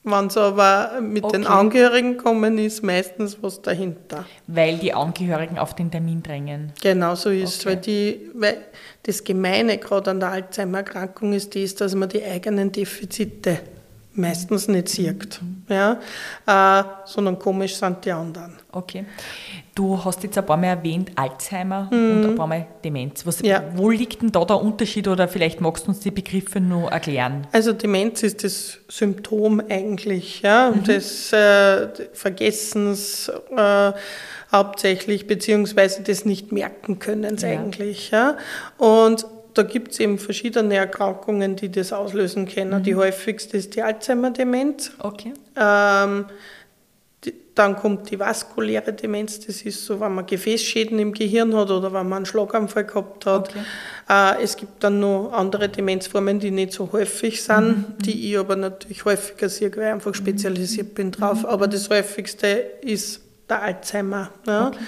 Wenn 0.07 0.27
es 0.27 0.37
aber 0.37 1.01
mit 1.01 1.23
okay. 1.23 1.37
den 1.37 1.47
Angehörigen 1.47 2.17
kommen, 2.17 2.59
ist 2.59 2.83
meistens 2.83 3.37
was 3.41 3.61
dahinter. 3.63 4.25
Weil 4.45 4.77
die 4.77 4.93
Angehörigen 4.93 5.57
auf 5.57 5.75
den 5.75 5.89
Termin 5.89 6.21
drängen. 6.21 6.73
Genau 6.79 7.15
so 7.15 7.31
ist 7.31 7.61
okay. 7.61 7.69
weil 7.69 7.81
die, 7.81 8.31
weil 8.35 8.57
das 9.01 9.23
Gemeine 9.23 9.79
gerade 9.79 10.11
an 10.11 10.19
der 10.19 10.29
Alzheimer-Erkrankung 10.29 11.33
ist 11.33 11.55
das, 11.55 11.73
dass 11.73 11.95
man 11.95 12.09
die 12.09 12.23
eigenen 12.23 12.71
Defizite 12.71 13.59
meistens 14.15 14.67
nicht 14.67 14.89
sieht, 14.89 15.41
mhm. 15.41 15.63
ja, 15.69 15.99
äh, 16.45 16.83
sondern 17.05 17.39
komisch 17.39 17.75
sind 17.75 18.03
die 18.05 18.11
anderen. 18.11 18.53
Okay. 18.71 19.05
Du 19.73 20.03
hast 20.03 20.23
jetzt 20.23 20.37
ein 20.37 20.45
paar 20.45 20.55
Mal 20.55 20.67
erwähnt 20.67 21.11
Alzheimer 21.15 21.89
mhm. 21.91 22.11
und 22.11 22.25
ein 22.25 22.35
paar 22.35 22.47
Mal 22.47 22.65
Demenz. 22.83 23.25
Was, 23.25 23.41
ja. 23.41 23.61
Wo 23.75 23.89
liegt 23.89 24.21
denn 24.21 24.31
da 24.31 24.45
der 24.45 24.61
Unterschied 24.61 25.07
oder 25.07 25.27
vielleicht 25.27 25.59
magst 25.59 25.85
du 25.85 25.89
uns 25.89 25.99
die 25.99 26.11
Begriffe 26.11 26.61
nur 26.61 26.91
erklären? 26.91 27.45
Also 27.51 27.73
Demenz 27.73 28.23
ist 28.23 28.43
das 28.43 28.79
Symptom 28.87 29.61
eigentlich 29.69 30.41
ja, 30.41 30.71
mhm. 30.73 30.83
des 30.83 31.33
äh, 31.33 31.87
Vergessens 32.13 33.29
äh, 33.55 33.91
hauptsächlich, 34.51 35.27
beziehungsweise 35.27 36.03
des 36.03 36.23
Nicht-Merken-Könnens 36.25 37.41
ja. 37.41 37.49
eigentlich. 37.49 38.11
Ja. 38.11 38.37
Und 38.77 39.25
da 39.55 39.63
gibt 39.63 39.93
es 39.93 39.99
eben 39.99 40.19
verschiedene 40.19 40.75
Erkrankungen, 40.75 41.55
die 41.55 41.71
das 41.71 41.93
auslösen 41.93 42.47
können. 42.47 42.79
Mhm. 42.79 42.83
Die 42.83 42.95
häufigste 42.95 43.57
ist 43.57 43.75
die 43.75 43.81
Alzheimer-Demenz. 43.81 44.91
Okay. 44.99 45.33
Ähm, 45.55 46.25
dann 47.55 47.77
kommt 47.77 48.11
die 48.11 48.19
vaskuläre 48.19 48.91
Demenz, 48.91 49.39
das 49.39 49.61
ist 49.61 49.85
so, 49.85 50.01
wenn 50.01 50.13
man 50.13 50.25
Gefäßschäden 50.25 50.99
im 50.99 51.13
Gehirn 51.13 51.55
hat 51.55 51.71
oder 51.71 51.93
wenn 51.93 52.07
man 52.07 52.17
einen 52.17 52.25
Schlaganfall 52.25 52.83
gehabt 52.83 53.25
hat. 53.25 53.49
Okay. 53.49 53.63
Äh, 54.09 54.43
es 54.43 54.57
gibt 54.57 54.83
dann 54.83 54.99
noch 54.99 55.31
andere 55.31 55.69
Demenzformen, 55.69 56.39
die 56.39 56.51
nicht 56.51 56.73
so 56.73 56.91
häufig 56.91 57.41
sind, 57.41 57.67
mhm. 57.67 57.85
die 57.99 58.29
ich 58.29 58.37
aber 58.37 58.57
natürlich 58.57 59.05
häufiger 59.05 59.47
sehe, 59.47 59.75
weil 59.75 59.83
ich 59.83 59.89
einfach 59.93 60.11
mhm. 60.11 60.15
spezialisiert 60.15 60.95
bin 60.95 61.11
drauf. 61.11 61.43
Mhm. 61.43 61.45
Aber 61.45 61.67
das 61.69 61.89
häufigste 61.89 62.47
ist 62.81 63.21
der 63.49 63.61
Alzheimer. 63.61 64.31
Ja. 64.45 64.67
Okay. 64.67 64.79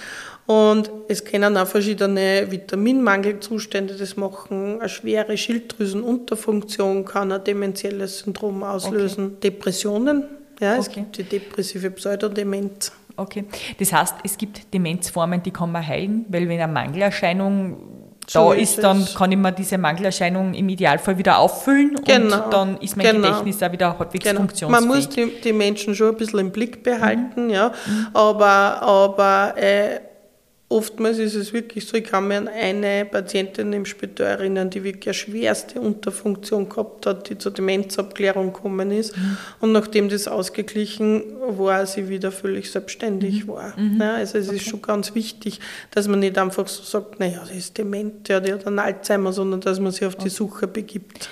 Und 0.48 0.90
es 1.10 1.26
können 1.26 1.58
auch 1.58 1.68
verschiedene 1.68 2.48
Vitaminmangelzustände 2.50 3.96
das 3.96 4.16
machen. 4.16 4.80
Eine 4.80 4.88
schwere 4.88 5.38
Schilddrüsenunterfunktion 5.38 7.04
kann 7.04 7.34
ein 7.34 7.44
dementielles 7.44 8.20
Syndrom 8.20 8.64
auslösen. 8.64 9.26
Okay. 9.26 9.52
Depressionen, 9.52 10.24
ja, 10.62 10.72
okay. 10.72 10.80
es 10.80 10.90
gibt 10.90 11.18
die 11.18 11.24
depressive 11.24 11.92
Pseudodemenz. 11.92 12.94
Okay, 13.18 13.46
das 13.80 13.92
heißt, 13.92 14.16
es 14.24 14.38
gibt 14.38 14.74
Demenzformen, 14.74 15.44
die 15.44 15.52
kann 15.52 15.72
man 15.72 15.86
heilen, 15.86 16.26
weil 16.30 16.48
wenn 16.48 16.62
eine 16.62 16.72
Mangelerscheinung 16.72 17.78
so 18.28 18.52
da 18.52 18.54
ist, 18.54 18.78
ist 18.78 18.84
dann 18.84 19.06
kann 19.16 19.32
ich 19.32 19.38
mir 19.38 19.52
diese 19.52 19.78
Mangelerscheinung 19.78 20.54
im 20.54 20.70
Idealfall 20.70 21.18
wieder 21.18 21.40
auffüllen 21.40 21.96
genau. 22.06 22.44
und 22.44 22.54
dann 22.54 22.78
ist 22.78 22.96
mein 22.96 23.08
genau. 23.08 23.28
Gedächtnis 23.28 23.64
auch 23.64 23.72
wieder 23.72 23.98
halbwegs 23.98 24.26
genau. 24.26 24.42
funktionsfähig. 24.42 24.88
Man 24.88 24.96
muss 24.96 25.10
die, 25.10 25.42
die, 25.44 25.54
Menschen 25.54 25.96
schon 25.96 26.10
ein 26.10 26.18
bisschen 26.18 26.40
im 26.40 26.52
Blick 26.52 26.84
behalten, 26.84 27.46
mhm. 27.46 27.50
ja, 27.50 27.70
mhm. 27.70 28.08
aber, 28.14 28.82
aber 28.82 29.54
äh, 29.58 30.00
Oftmals 30.70 31.18
ist 31.18 31.36
es 31.36 31.54
wirklich 31.54 31.88
so, 31.88 31.96
ich 31.96 32.04
kann 32.04 32.28
mir 32.28 32.40
an 32.40 32.50
eine 32.50 33.06
Patientin 33.06 33.72
im 33.72 33.86
Spital 33.86 34.28
erinnern, 34.28 34.70
die 34.70 34.84
wirklich 34.84 35.08
eine 35.08 35.14
schwerste 35.14 35.80
Unterfunktion 35.80 36.68
gehabt 36.68 37.06
hat, 37.06 37.30
die 37.30 37.38
zur 37.38 37.54
Demenzabklärung 37.54 38.52
gekommen 38.52 38.92
ist. 38.92 39.16
Mhm. 39.16 39.38
Und 39.62 39.72
nachdem 39.72 40.10
das 40.10 40.28
ausgeglichen 40.28 41.24
war, 41.40 41.86
sie 41.86 42.10
wieder 42.10 42.34
völlig 42.34 42.70
selbstständig 42.70 43.46
mhm. 43.46 43.48
war. 43.48 43.80
Mhm. 43.80 44.02
Ja, 44.02 44.16
also 44.16 44.38
es 44.38 44.50
okay. 44.50 44.58
ist 44.58 44.68
schon 44.68 44.82
ganz 44.82 45.16
wichtig, 45.16 45.62
dass 45.92 46.10
man 46.10 46.20
nicht 46.20 46.38
einfach 46.38 46.68
so 46.68 46.84
sagt, 46.84 47.18
naja, 47.22 47.46
sie 47.46 47.60
ist 47.60 47.78
dement, 47.78 48.28
ja, 48.28 48.42
die 48.42 48.52
hat 48.52 48.68
einen 48.68 48.80
Alzheimer, 48.80 49.32
sondern 49.32 49.62
dass 49.62 49.80
man 49.80 49.94
sich 49.94 50.06
auf 50.06 50.16
die 50.16 50.30
Suche 50.30 50.68
begibt 50.68 51.30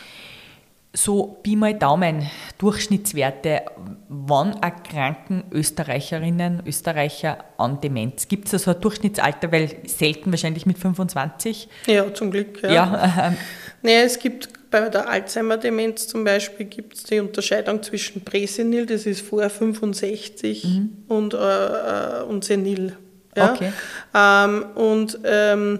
so 0.95 1.37
Pi 1.43 1.55
mal 1.55 1.73
Daumen, 1.73 2.29
Durchschnittswerte, 2.57 3.61
wann 4.09 4.53
erkranken 4.61 5.43
Österreicherinnen, 5.51 6.63
Österreicher 6.65 7.37
an 7.57 7.79
Demenz? 7.81 8.27
Gibt 8.27 8.47
es 8.47 8.53
also 8.53 8.71
ein 8.71 8.81
Durchschnittsalter, 8.81 9.51
weil 9.51 9.69
selten 9.85 10.31
wahrscheinlich 10.31 10.65
mit 10.65 10.77
25? 10.77 11.67
Ja, 11.87 12.13
zum 12.13 12.31
Glück. 12.31 12.61
Ja. 12.63 12.71
ja 12.71 13.27
ähm, 13.27 13.37
nee, 13.81 14.01
es 14.01 14.19
gibt 14.19 14.49
bei 14.71 14.89
der 14.89 15.09
Alzheimer-Demenz 15.09 16.07
zum 16.07 16.23
Beispiel 16.23 16.65
gibt 16.65 16.95
es 16.95 17.03
die 17.03 17.19
Unterscheidung 17.19 17.81
zwischen 17.81 18.23
Präsenil, 18.23 18.85
das 18.85 19.05
ist 19.05 19.21
vor 19.21 19.49
65, 19.49 20.63
mhm. 20.65 20.89
und, 21.07 21.33
äh, 21.33 21.37
äh, 21.37 22.23
und 22.23 22.43
Senil. 22.43 22.97
Ja? 23.35 23.53
Okay. 23.53 23.71
Ähm, 24.13 24.65
und 24.75 25.19
ähm, 25.23 25.79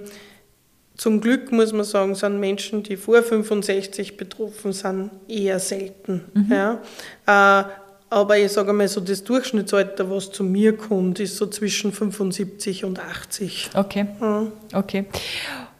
zum 0.98 1.20
Glück 1.20 1.52
muss 1.52 1.74
man 1.74 1.84
sagen, 1.84 2.16
sind 2.16 2.40
Menschen, 2.40 2.84
die 2.84 2.96
vor 2.96 3.22
65 3.22 4.18
betroffen 4.18 4.72
sind, 4.72 5.12
eher 5.28 5.60
selten. 5.60 6.25
Mhm. 6.34 6.52
Ja. 6.52 6.82
Äh, 7.25 7.66
aber 8.10 8.38
ich 8.38 8.52
sage 8.52 8.72
mal 8.72 8.88
so, 8.88 9.02
das 9.02 9.24
Durchschnittsalter, 9.24 10.10
was 10.10 10.32
zu 10.32 10.44
mir 10.44 10.78
kommt, 10.78 11.20
ist 11.20 11.36
so 11.36 11.48
zwischen 11.48 11.92
75 11.92 12.86
und 12.86 13.00
80. 13.00 13.72
Okay. 13.74 14.06
Ja. 14.22 14.48
Okay. 14.74 15.06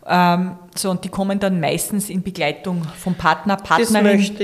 Ähm, 0.08 0.58
so, 0.76 0.92
und 0.92 1.04
die 1.04 1.10
kommen 1.10 1.40
dann 1.40 1.60
meistens 1.60 2.10
in 2.10 2.22
Begleitung 2.22 2.84
vom 2.98 3.16
Partner, 3.16 3.58
Partnerin. 3.58 4.38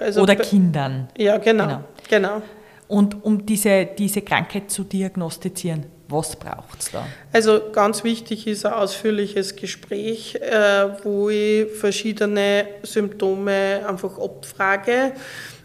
Also 0.00 0.22
oder 0.22 0.36
Kindern. 0.36 1.08
Ja, 1.16 1.38
genau. 1.38 1.64
genau. 1.64 1.80
genau. 2.08 2.42
Und 2.86 3.24
um 3.24 3.44
diese, 3.44 3.86
diese 3.86 4.22
Krankheit 4.22 4.70
zu 4.70 4.84
diagnostizieren, 4.84 5.86
was 6.08 6.36
braucht 6.36 6.80
es 6.80 6.90
da? 6.90 7.06
Also 7.32 7.60
ganz 7.70 8.02
wichtig 8.02 8.46
ist 8.46 8.64
ein 8.64 8.72
ausführliches 8.72 9.56
Gespräch, 9.56 10.36
äh, 10.36 10.88
wo 11.04 11.28
ich 11.28 11.70
verschiedene 11.72 12.66
Symptome 12.82 13.86
einfach 13.86 14.18
abfrage. 14.18 15.12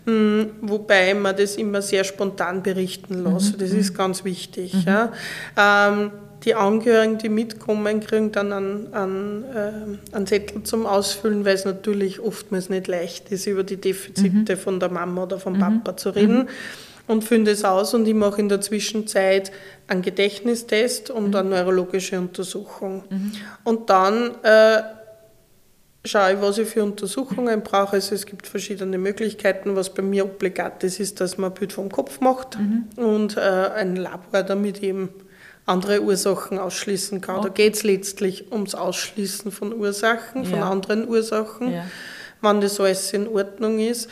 Hm, 0.05 0.51
wobei 0.61 1.13
man 1.13 1.35
das 1.35 1.55
immer 1.55 1.81
sehr 1.81 2.03
spontan 2.03 2.61
berichten 2.61 3.23
lässt. 3.23 3.55
Mhm. 3.55 3.59
Das 3.59 3.71
ist 3.71 3.95
ganz 3.95 4.25
wichtig. 4.25 4.73
Mhm. 4.73 4.83
Ja. 4.85 5.11
Ähm, 5.57 6.11
die 6.43 6.55
Angehörigen, 6.55 7.17
die 7.17 7.29
mitkommen, 7.29 8.01
kriegen 8.01 8.33
dann 8.33 8.51
einen, 8.51 8.93
einen, 8.93 9.43
äh, 9.43 10.15
einen 10.15 10.27
Zettel 10.27 10.63
zum 10.63 10.85
Ausfüllen, 10.85 11.45
weil 11.45 11.55
es 11.55 11.63
natürlich 11.63 12.19
oftmals 12.19 12.69
nicht 12.69 12.87
leicht 12.87 13.31
ist, 13.31 13.47
über 13.47 13.63
die 13.63 13.77
Defizite 13.77 14.55
mhm. 14.55 14.59
von 14.59 14.79
der 14.81 14.89
Mama 14.89 15.23
oder 15.23 15.39
vom 15.39 15.53
mhm. 15.53 15.59
Papa 15.59 15.95
zu 15.95 16.09
reden. 16.09 16.49
Und 17.05 17.23
finde 17.25 17.51
es 17.51 17.65
aus 17.65 17.93
und 17.93 18.07
ich 18.07 18.13
mache 18.13 18.39
in 18.39 18.47
der 18.47 18.61
Zwischenzeit 18.61 19.51
einen 19.87 20.01
Gedächtnistest 20.01 21.09
und 21.09 21.29
mhm. 21.29 21.35
eine 21.35 21.49
neurologische 21.49 22.17
Untersuchung. 22.17 23.03
Mhm. 23.09 23.31
Und 23.65 23.89
dann 23.89 24.31
äh, 24.43 24.83
schaue 26.05 26.33
ich, 26.33 26.41
was 26.41 26.57
ich 26.57 26.67
für 26.69 26.83
Untersuchungen 26.83 27.61
brauche. 27.61 27.93
Also 27.93 28.15
es 28.15 28.25
gibt 28.25 28.47
verschiedene 28.47 28.97
Möglichkeiten. 28.97 29.75
Was 29.75 29.93
bei 29.93 30.01
mir 30.01 30.23
obligat 30.25 30.83
ist, 30.85 31.01
ist, 31.01 31.19
dass 31.19 31.37
man 31.37 31.51
ein 31.51 31.53
Bild 31.55 31.73
vom 31.73 31.91
Kopf 31.91 32.21
macht 32.21 32.57
mhm. 32.57 32.87
und 32.95 33.35
äh, 33.35 33.41
ein 33.41 33.97
Labor, 33.97 34.43
damit 34.43 34.81
eben 34.81 35.09
andere 35.65 36.01
Ursachen 36.01 36.57
ausschließen 36.57 37.21
kann. 37.21 37.37
Okay. 37.37 37.47
Da 37.47 37.53
geht 37.53 37.75
es 37.75 37.83
letztlich 37.83 38.51
ums 38.51 38.75
Ausschließen 38.75 39.51
von 39.51 39.73
Ursachen, 39.73 40.45
von 40.45 40.59
ja. 40.59 40.69
anderen 40.69 41.07
Ursachen, 41.07 41.71
ja. 41.71 41.85
wann 42.41 42.59
das 42.61 42.79
alles 42.79 43.13
in 43.13 43.27
Ordnung 43.27 43.79
ist 43.79 44.09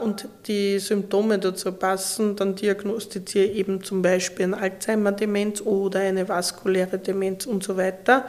und 0.00 0.28
die 0.46 0.78
Symptome 0.78 1.38
dazu 1.38 1.72
passen, 1.72 2.36
dann 2.36 2.54
diagnostiziere 2.54 3.44
ich 3.44 3.58
eben 3.58 3.84
zum 3.84 4.00
Beispiel 4.00 4.46
eine 4.46 4.58
Alzheimer-Demenz 4.58 5.60
oder 5.60 6.00
eine 6.00 6.26
vaskuläre 6.26 6.98
Demenz 6.98 7.44
und 7.44 7.62
so 7.62 7.76
weiter. 7.76 8.24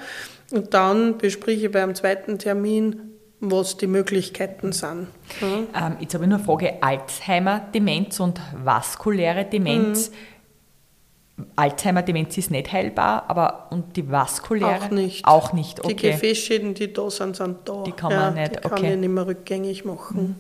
Und 0.51 0.73
dann 0.73 1.17
bespreche 1.17 1.67
ich 1.67 1.71
beim 1.71 1.95
zweiten 1.95 2.39
Termin, 2.39 3.13
was 3.39 3.77
die 3.77 3.87
Möglichkeiten 3.87 4.73
sind. 4.73 5.07
Ja. 5.39 5.87
Ähm, 5.87 5.97
jetzt 6.01 6.13
habe 6.13 6.25
ich 6.25 6.29
nur 6.29 6.39
eine 6.39 6.45
Frage: 6.45 6.83
Alzheimer-Demenz 6.83 8.19
und 8.19 8.41
vaskuläre 8.61 9.45
Demenz. 9.45 10.09
Mhm. 10.09 11.45
Alzheimer-Demenz 11.55 12.37
ist 12.37 12.51
nicht 12.51 12.69
heilbar, 12.73 13.23
aber 13.29 13.67
und 13.69 13.95
die 13.95 14.11
vaskuläre? 14.11 14.75
Auch 14.75 14.89
nicht. 14.89 15.25
Auch 15.25 15.53
nicht, 15.53 15.79
okay. 15.79 15.93
Die 15.93 16.07
Gefäßschäden, 16.11 16.73
die 16.73 16.91
da 16.91 17.09
sind, 17.09 17.37
sind 17.37 17.59
da. 17.63 17.83
Die 17.83 17.93
kann 17.93 18.13
man 18.13 18.35
ja, 18.35 18.41
nicht, 18.41 18.55
die 18.55 18.67
kann 18.67 18.83
ich 18.83 18.97
nicht 18.97 19.09
mehr 19.09 19.25
rückgängig 19.25 19.85
machen. 19.85 20.21
Mhm. 20.21 20.35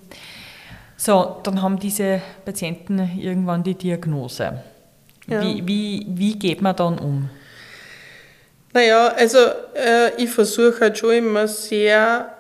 So, 0.99 1.37
dann 1.43 1.61
haben 1.61 1.79
diese 1.79 2.21
Patienten 2.43 2.99
irgendwann 3.17 3.63
die 3.63 3.75
Diagnose. 3.75 4.61
Ja. 5.27 5.41
Wie, 5.41 5.65
wie, 5.65 6.05
wie 6.09 6.37
geht 6.37 6.61
man 6.61 6.75
dann 6.75 6.99
um? 6.99 7.29
Naja, 8.73 9.07
also 9.07 9.37
äh, 9.75 10.21
ich 10.21 10.29
versuche 10.29 10.81
halt 10.81 10.97
schon 10.97 11.13
immer 11.13 11.47
sehr, 11.47 12.35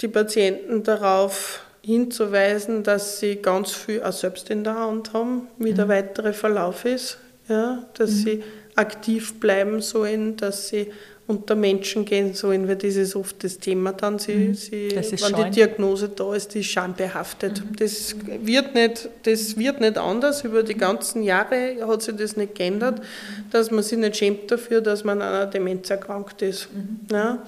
die 0.00 0.08
Patienten 0.08 0.82
darauf 0.82 1.60
hinzuweisen, 1.80 2.82
dass 2.82 3.20
sie 3.20 3.36
ganz 3.36 3.70
viel 3.70 4.02
auch 4.02 4.12
selbst 4.12 4.50
in 4.50 4.64
der 4.64 4.74
Hand 4.74 5.12
haben, 5.12 5.46
wie 5.58 5.70
mhm. 5.70 5.76
der 5.76 5.88
weitere 5.88 6.32
Verlauf 6.32 6.84
ist. 6.84 7.18
Ja, 7.48 7.84
dass 7.94 8.10
mhm. 8.10 8.14
sie 8.14 8.44
aktiv 8.74 9.38
bleiben 9.38 9.80
sollen, 9.80 10.36
dass 10.36 10.68
sie 10.68 10.92
unter 11.28 11.56
Menschen 11.56 12.04
gehen 12.04 12.34
sollen, 12.34 12.68
weil 12.68 12.76
das 12.76 12.94
ist 12.94 13.16
oft 13.16 13.42
das 13.42 13.58
Thema 13.58 13.92
dann. 13.92 14.18
Sie, 14.18 14.34
mhm. 14.34 14.54
sie, 14.54 14.90
wenn 14.94 15.18
Schein. 15.18 15.34
die 15.50 15.56
Diagnose 15.56 16.08
da 16.08 16.34
ist, 16.34 16.54
die 16.54 16.60
ist 16.60 16.66
schambehaftet. 16.66 17.64
Mhm. 17.64 17.76
Das, 17.76 18.14
wird 18.42 18.74
nicht, 18.74 19.08
das 19.24 19.56
wird 19.58 19.80
nicht 19.80 19.98
anders. 19.98 20.44
Über 20.44 20.62
die 20.62 20.76
ganzen 20.76 21.24
Jahre 21.24 21.76
hat 21.86 22.02
sich 22.02 22.14
das 22.16 22.36
nicht 22.36 22.54
geändert, 22.54 23.00
mhm. 23.00 23.50
dass 23.50 23.72
man 23.72 23.82
sich 23.82 23.98
nicht 23.98 24.16
schämt 24.16 24.50
dafür, 24.50 24.80
dass 24.80 25.02
man 25.02 25.20
an 25.20 25.34
einer 25.34 25.46
Demenz 25.46 25.90
erkrankt 25.90 26.42
ist. 26.42 26.68
Mhm. 26.72 27.00
Ja? 27.10 27.44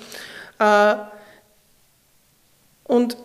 Äh, 0.58 0.96
und 2.92 3.16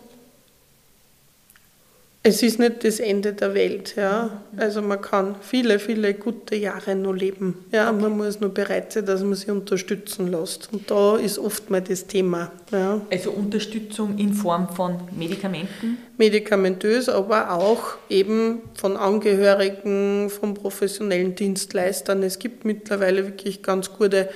es 2.26 2.42
ist 2.42 2.58
nicht 2.58 2.84
das 2.84 3.00
Ende 3.00 3.34
der 3.34 3.52
Welt. 3.52 3.96
Ja. 3.96 4.42
Also 4.56 4.80
man 4.80 5.00
kann 5.02 5.34
viele, 5.42 5.78
viele 5.78 6.14
gute 6.14 6.56
Jahre 6.56 6.94
noch 6.94 7.12
leben. 7.12 7.66
Ja. 7.70 7.90
Okay. 7.90 8.00
Man 8.00 8.16
muss 8.16 8.40
nur 8.40 8.48
bereit 8.48 8.94
sein, 8.94 9.04
dass 9.04 9.22
man 9.22 9.34
sich 9.34 9.50
unterstützen 9.50 10.28
lässt. 10.32 10.70
Und 10.72 10.90
da 10.90 11.16
ist 11.18 11.38
oft 11.38 11.68
mal 11.68 11.82
das 11.82 12.06
Thema. 12.06 12.50
Ja. 12.72 13.02
Also 13.12 13.30
Unterstützung 13.30 14.16
in 14.16 14.32
Form 14.32 14.70
von 14.70 15.00
Medikamenten? 15.14 15.98
Medikamentös, 16.16 17.10
aber 17.10 17.52
auch 17.52 17.98
eben 18.08 18.62
von 18.72 18.96
Angehörigen, 18.96 20.30
von 20.30 20.54
professionellen 20.54 21.34
Dienstleistern. 21.34 22.22
Es 22.22 22.38
gibt 22.38 22.64
mittlerweile 22.64 23.26
wirklich 23.26 23.62
ganz 23.62 23.92
gute 23.92 24.30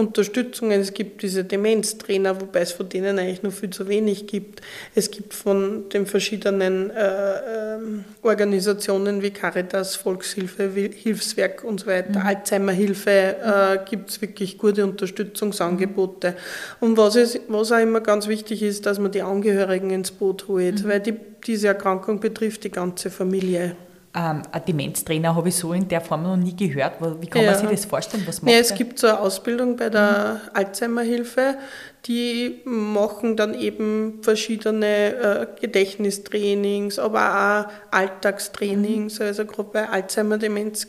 Unterstützungen. 0.00 0.80
Es 0.80 0.92
gibt 0.94 1.22
diese 1.22 1.44
Demenztrainer, 1.44 2.40
wobei 2.40 2.60
es 2.60 2.72
von 2.72 2.88
denen 2.88 3.18
eigentlich 3.18 3.42
noch 3.42 3.52
viel 3.52 3.70
zu 3.70 3.88
wenig 3.88 4.26
gibt. 4.26 4.62
Es 4.94 5.10
gibt 5.10 5.34
von 5.34 5.88
den 5.90 6.06
verschiedenen 6.06 6.90
äh, 6.90 7.74
äh, 7.74 7.78
Organisationen 8.22 9.22
wie 9.22 9.30
Caritas, 9.30 9.96
Volkshilfe, 9.96 10.70
Hilfswerk 10.70 11.62
und 11.62 11.80
so 11.80 11.86
weiter, 11.86 12.20
mhm. 12.20 12.26
Alzheimerhilfe, 12.26 13.10
äh, 13.10 13.78
gibt 13.88 14.10
es 14.10 14.20
wirklich 14.20 14.58
gute 14.58 14.84
Unterstützungsangebote. 14.84 16.34
Und 16.80 16.96
was, 16.96 17.16
ist, 17.16 17.40
was 17.48 17.70
auch 17.70 17.78
immer 17.78 18.00
ganz 18.00 18.26
wichtig 18.26 18.62
ist, 18.62 18.86
dass 18.86 18.98
man 18.98 19.12
die 19.12 19.22
Angehörigen 19.22 19.90
ins 19.90 20.10
Boot 20.10 20.48
holt, 20.48 20.84
mhm. 20.84 20.88
weil 20.88 21.00
die, 21.00 21.14
diese 21.46 21.68
Erkrankung 21.68 22.20
betrifft 22.20 22.64
die 22.64 22.70
ganze 22.70 23.10
Familie. 23.10 23.76
Ähm, 24.12 24.42
ein 24.50 24.64
Demenztrainer 24.64 25.36
habe 25.36 25.50
ich 25.50 25.54
so 25.54 25.72
in 25.72 25.86
der 25.86 26.00
Form 26.00 26.24
noch 26.24 26.36
nie 26.36 26.56
gehört. 26.56 26.94
Wie 27.20 27.28
kann 27.28 27.42
ja. 27.42 27.52
man 27.52 27.60
sich 27.60 27.70
das 27.70 27.84
vorstellen? 27.84 28.24
Was 28.26 28.42
macht 28.42 28.52
ja, 28.52 28.58
es 28.58 28.74
gibt 28.74 28.98
so 28.98 29.06
eine 29.06 29.20
Ausbildung 29.20 29.76
bei 29.76 29.88
der 29.88 30.40
mhm. 30.42 30.50
Alzheimerhilfe, 30.52 31.58
die 32.06 32.60
machen 32.64 33.36
dann 33.36 33.54
eben 33.54 34.18
verschiedene 34.22 35.14
äh, 35.14 35.46
Gedächtnistrainings, 35.60 36.98
aber 36.98 37.68
auch 37.70 37.94
Alltagstrainings. 37.96 39.20
Mhm. 39.20 39.26
Also 39.26 39.44
gerade 39.44 39.68
bei 39.72 39.88
Alzheimer-Demenz 39.88 40.88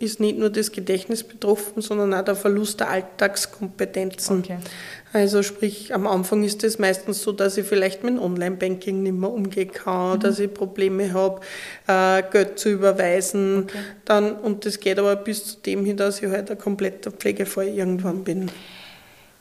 ist 0.00 0.18
nicht 0.18 0.38
nur 0.38 0.50
das 0.50 0.72
Gedächtnis 0.72 1.22
betroffen, 1.22 1.80
sondern 1.80 2.12
auch 2.14 2.24
der 2.24 2.34
Verlust 2.34 2.80
der 2.80 2.90
Alltagskompetenzen. 2.90 4.40
Okay. 4.40 4.58
Also 5.12 5.42
sprich, 5.42 5.92
am 5.92 6.06
Anfang 6.06 6.44
ist 6.44 6.62
es 6.62 6.78
meistens 6.78 7.22
so, 7.22 7.32
dass 7.32 7.56
ich 7.58 7.66
vielleicht 7.66 8.04
mit 8.04 8.18
Online-Banking 8.18 9.02
nicht 9.02 9.14
mehr 9.14 9.30
umgehen 9.30 9.72
kann, 9.72 10.16
mhm. 10.16 10.20
dass 10.20 10.38
ich 10.38 10.54
Probleme 10.54 11.12
habe, 11.12 11.40
äh, 11.88 12.22
Geld 12.30 12.60
zu 12.60 12.70
überweisen. 12.70 13.64
Okay. 13.64 13.78
Dann, 14.04 14.32
und 14.34 14.64
das 14.66 14.78
geht 14.78 15.00
aber 15.00 15.16
bis 15.16 15.44
zu 15.44 15.56
dem 15.58 15.84
hin, 15.84 15.96
dass 15.96 16.22
ich 16.22 16.28
halt 16.28 16.50
ein 16.50 16.58
kompletter 16.58 17.10
Pflegefall 17.10 17.66
irgendwann 17.66 18.22
bin. 18.22 18.50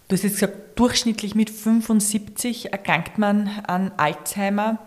Du 0.07 0.15
hast 0.15 0.23
jetzt 0.23 0.35
gesagt, 0.35 0.79
durchschnittlich 0.79 1.35
mit 1.35 1.51
75 1.51 2.71
erkrankt 2.71 3.19
man 3.19 3.47
an 3.67 3.91
Alzheimer. 3.97 4.79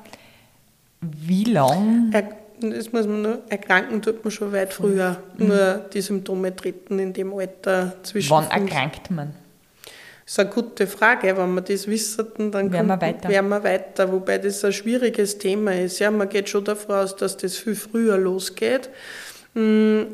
Wie 1.01 1.45
lang? 1.45 2.11
Er, 2.12 2.29
das 2.61 2.92
muss 2.92 3.07
man 3.07 3.23
nur, 3.23 3.42
erkranken 3.49 4.03
tut 4.03 4.25
man 4.25 4.33
schon 4.33 4.51
weit 4.53 4.73
früher. 4.73 5.23
Mhm. 5.38 5.47
Nur 5.47 5.75
die 5.92 6.01
Symptome 6.01 6.57
treten 6.57 6.99
in 6.99 7.12
dem 7.12 7.33
Alter 7.33 7.95
zwischen. 8.03 8.31
Wann 8.31 8.51
erkrankt 8.51 9.12
man? 9.12 9.35
Das 10.24 10.35
ist 10.35 10.38
eine 10.38 10.50
gute 10.50 10.87
Frage. 10.87 11.37
Wenn 11.37 11.54
wir 11.54 11.62
das 11.62 11.87
wissen, 11.87 12.50
dann 12.50 12.72
wären 12.72 12.87
wir, 12.87 13.00
weiter. 13.00 13.28
wären 13.28 13.48
wir 13.48 13.64
weiter. 13.64 14.12
Wobei 14.12 14.38
das 14.38 14.64
ein 14.64 14.72
schwieriges 14.72 15.38
Thema 15.38 15.74
ist. 15.78 15.98
Ja, 15.98 16.11
man 16.11 16.28
geht 16.28 16.48
schon 16.48 16.64
davon 16.64 16.96
aus, 16.96 17.16
dass 17.16 17.37
das 17.37 17.56
viel 17.56 17.74
früher 17.74 18.16
losgeht. 18.18 18.88
Hm, 19.54 20.06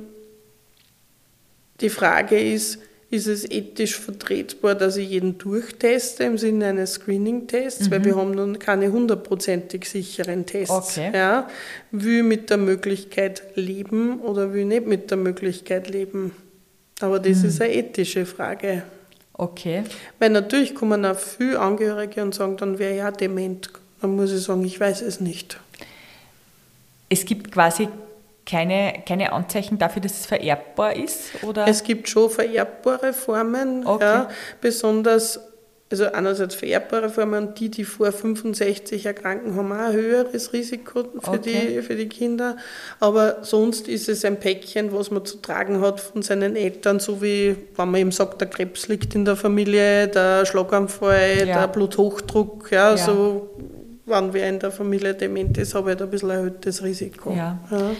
die 1.80 1.90
Frage 1.90 2.40
ist, 2.40 2.78
ist 3.10 3.26
es 3.26 3.50
ethisch 3.50 3.98
vertretbar, 3.98 4.74
dass 4.74 4.96
ich 4.96 5.08
jeden 5.08 5.38
durchteste 5.38 6.24
im 6.24 6.36
Sinne 6.36 6.66
eines 6.66 6.94
Screening-Tests, 6.94 7.86
mhm. 7.86 7.90
weil 7.90 8.04
wir 8.04 8.16
haben 8.16 8.32
nun 8.32 8.58
keine 8.58 8.92
hundertprozentig 8.92 9.88
sicheren 9.88 10.44
Tests. 10.44 10.98
Okay. 10.98 11.10
Ja, 11.14 11.48
will 11.90 12.22
mit 12.22 12.50
der 12.50 12.58
Möglichkeit 12.58 13.42
leben 13.54 14.20
oder 14.20 14.52
will 14.52 14.66
nicht 14.66 14.86
mit 14.86 15.10
der 15.10 15.16
Möglichkeit 15.16 15.88
leben? 15.88 16.32
Aber 17.00 17.18
das 17.18 17.38
mhm. 17.38 17.48
ist 17.48 17.62
eine 17.62 17.74
ethische 17.74 18.26
Frage. 18.26 18.82
Okay. 19.38 19.84
Weil 20.18 20.30
natürlich 20.30 20.74
kommen 20.74 21.06
auch 21.06 21.16
viele 21.16 21.60
Angehörige 21.60 22.22
und 22.22 22.34
sagen, 22.34 22.56
dann 22.56 22.78
wäre 22.78 22.96
ja 22.96 23.10
dement. 23.10 23.70
Dann 24.00 24.16
muss 24.16 24.32
ich 24.32 24.42
sagen, 24.42 24.64
ich 24.64 24.78
weiß 24.78 25.00
es 25.00 25.20
nicht. 25.20 25.58
Es 27.08 27.24
gibt 27.24 27.52
quasi 27.52 27.88
keine, 28.44 29.02
keine 29.06 29.32
Anzeichen 29.32 29.78
dafür, 29.78 30.02
dass 30.02 30.20
es 30.20 30.26
vererbbar 30.26 30.96
ist? 30.96 31.42
Oder? 31.42 31.68
Es 31.68 31.82
gibt 31.82 32.08
schon 32.08 32.30
vererbbare 32.30 33.12
Formen, 33.12 33.86
okay. 33.86 34.04
ja, 34.04 34.28
besonders 34.60 35.40
also 35.90 36.12
einerseits 36.12 36.54
vererbbare 36.54 37.08
Formen 37.08 37.48
und 37.48 37.60
die, 37.60 37.70
die 37.70 37.84
vor 37.84 38.12
65 38.12 39.06
erkranken, 39.06 39.56
haben 39.56 39.72
auch 39.72 39.76
ein 39.76 39.92
höheres 39.92 40.52
Risiko 40.52 41.04
für, 41.18 41.30
okay. 41.30 41.76
die, 41.76 41.82
für 41.82 41.94
die 41.94 42.08
Kinder. 42.08 42.56
Aber 43.00 43.38
sonst 43.42 43.88
ist 43.88 44.08
es 44.08 44.24
ein 44.24 44.38
Päckchen, 44.38 44.92
was 44.92 45.10
man 45.10 45.24
zu 45.24 45.38
tragen 45.38 45.80
hat 45.80 46.00
von 46.00 46.22
seinen 46.22 46.56
Eltern, 46.56 47.00
so 47.00 47.22
wie 47.22 47.56
wenn 47.76 47.90
man 47.90 48.00
eben 48.00 48.12
sagt, 48.12 48.40
der 48.40 48.48
Krebs 48.48 48.88
liegt 48.88 49.14
in 49.14 49.24
der 49.24 49.36
Familie, 49.36 50.08
der 50.08 50.44
Schlaganfall, 50.44 51.46
ja. 51.46 51.60
der 51.60 51.68
Bluthochdruck, 51.68 52.70
ja, 52.70 52.90
ja. 52.90 52.96
so 52.96 53.50
wenn 54.04 54.32
wer 54.32 54.48
in 54.48 54.58
der 54.58 54.70
Familie 54.70 55.14
dement 55.14 55.56
ist, 55.58 55.74
habe 55.74 55.90
ich 55.90 55.96
halt 55.96 56.02
ein 56.02 56.10
bisschen 56.10 56.30
erhöhtes 56.30 56.82
Risiko. 56.82 57.32
Ja. 57.32 57.58
ja. 57.70 57.90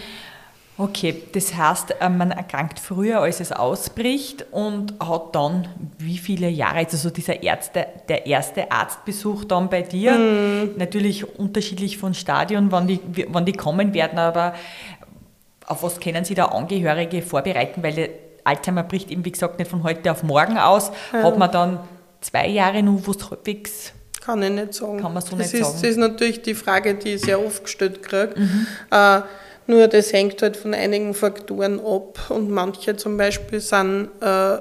Okay, 0.81 1.25
das 1.33 1.55
heißt, 1.57 1.97
äh, 2.01 2.09
man 2.09 2.31
erkrankt 2.31 2.79
früher, 2.79 3.21
als 3.21 3.41
es 3.41 3.51
ausbricht 3.51 4.47
und 4.53 4.95
hat 5.01 5.35
dann 5.35 5.67
wie 5.99 6.19
viele 6.19 6.49
Jahre, 6.49 6.79
also 6.79 7.11
dieser 7.11 7.43
Ärzte, 7.43 7.87
der 8.09 8.27
erste 8.27 8.71
Arztbesuch 8.71 9.45
dann 9.45 9.69
bei 9.69 9.83
dir, 9.83 10.12
mhm. 10.12 10.77
natürlich 10.77 11.37
unterschiedlich 11.37 11.99
von 11.99 12.14
Stadion, 12.14 12.71
wann 12.71 12.87
die, 12.87 13.01
wann 13.29 13.45
die 13.45 13.55
kommen 13.55 13.93
werden, 13.93 14.21
aber 14.21 14.55
auf 15.67 15.83
was 15.83 15.99
können 15.99 16.25
Sie 16.25 16.35
da 16.35 16.47
Angehörige 16.47 17.23
vorbereiten, 17.23 17.83
weil 17.83 18.11
Alzheimer 18.45 18.85
bricht 18.85 19.11
eben, 19.11 19.25
wie 19.25 19.33
gesagt, 19.33 19.59
nicht 19.59 19.71
von 19.71 19.83
heute 19.83 20.12
auf 20.12 20.23
morgen 20.23 20.59
aus, 20.59 20.93
ja. 21.12 21.25
hat 21.25 21.38
man 21.38 21.51
dann 21.51 21.81
zwei 22.21 22.47
Jahre 22.47 22.85
nur, 22.85 23.05
wo 23.05 23.11
es 23.11 23.31
halbwegs 23.31 23.93
kann 24.21 24.43
ich 24.43 24.51
nicht 24.51 24.75
sagen. 24.75 25.01
Kann 25.01 25.14
man 25.14 25.23
so 25.23 25.37
das 25.37 25.38
nicht 25.38 25.55
ist, 25.55 25.67
sagen. 25.67 25.79
Das 25.81 25.91
ist 25.91 25.97
natürlich 25.97 26.43
die 26.43 26.55
Frage, 26.55 26.95
die 26.95 27.14
ich 27.14 27.23
sehr 27.23 27.45
oft 27.45 27.64
gestellt 27.64 28.03
kriege. 28.03 28.35
Mhm. 28.37 28.67
Äh, 28.91 29.23
nur 29.69 29.87
das 29.87 30.13
hängt 30.13 30.43
halt 30.43 30.57
von 30.57 30.75
einigen 30.75 31.15
Faktoren 31.15 31.79
ab 31.79 32.19
und 32.31 32.51
manche 32.51 32.97
zum 32.97 33.17
Beispiel 33.17 33.61
sind 33.61 34.09
äh, 34.21 34.59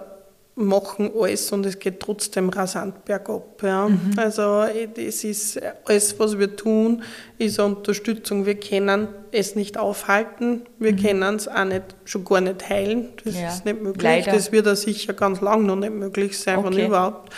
machen 0.58 1.12
alles 1.16 1.52
und 1.52 1.66
es 1.68 1.78
geht 1.78 2.00
trotzdem 2.00 2.50
rasant 2.50 3.06
bergab. 3.06 3.62
Ja. 3.62 3.88
Mhm. 3.88 4.14
Also 4.18 4.64
es 4.96 5.24
ist 5.24 5.62
alles, 5.86 6.20
was 6.20 6.40
wir 6.40 6.56
tun, 6.56 7.04
ist 7.38 7.60
eine 7.60 7.76
Unterstützung. 7.76 8.48
Wir 8.48 8.60
können 8.60 9.08
es 9.32 9.56
nicht 9.56 9.78
aufhalten, 9.78 10.64
wir 10.80 10.94
mhm. 10.94 10.98
können 10.98 11.36
es 11.36 11.48
auch 11.48 11.64
nicht, 11.64 11.84
schon 12.06 12.26
gar 12.26 12.42
nicht 12.42 12.68
heilen. 12.68 13.10
Das 13.24 13.40
ja. 13.40 13.50
ist 13.50 13.66
nicht 13.66 13.82
möglich. 13.82 14.04
Leider. 14.04 14.32
Das 14.32 14.52
wird 14.52 14.68
auch 14.68 14.76
sicher 14.76 15.14
ganz 15.14 15.42
lang 15.42 15.66
noch 15.66 15.76
nicht 15.76 15.94
möglich 15.94 16.38
sein, 16.38 16.58
okay. 16.58 16.76
wenn 16.76 16.88
überhaupt. 16.88 17.32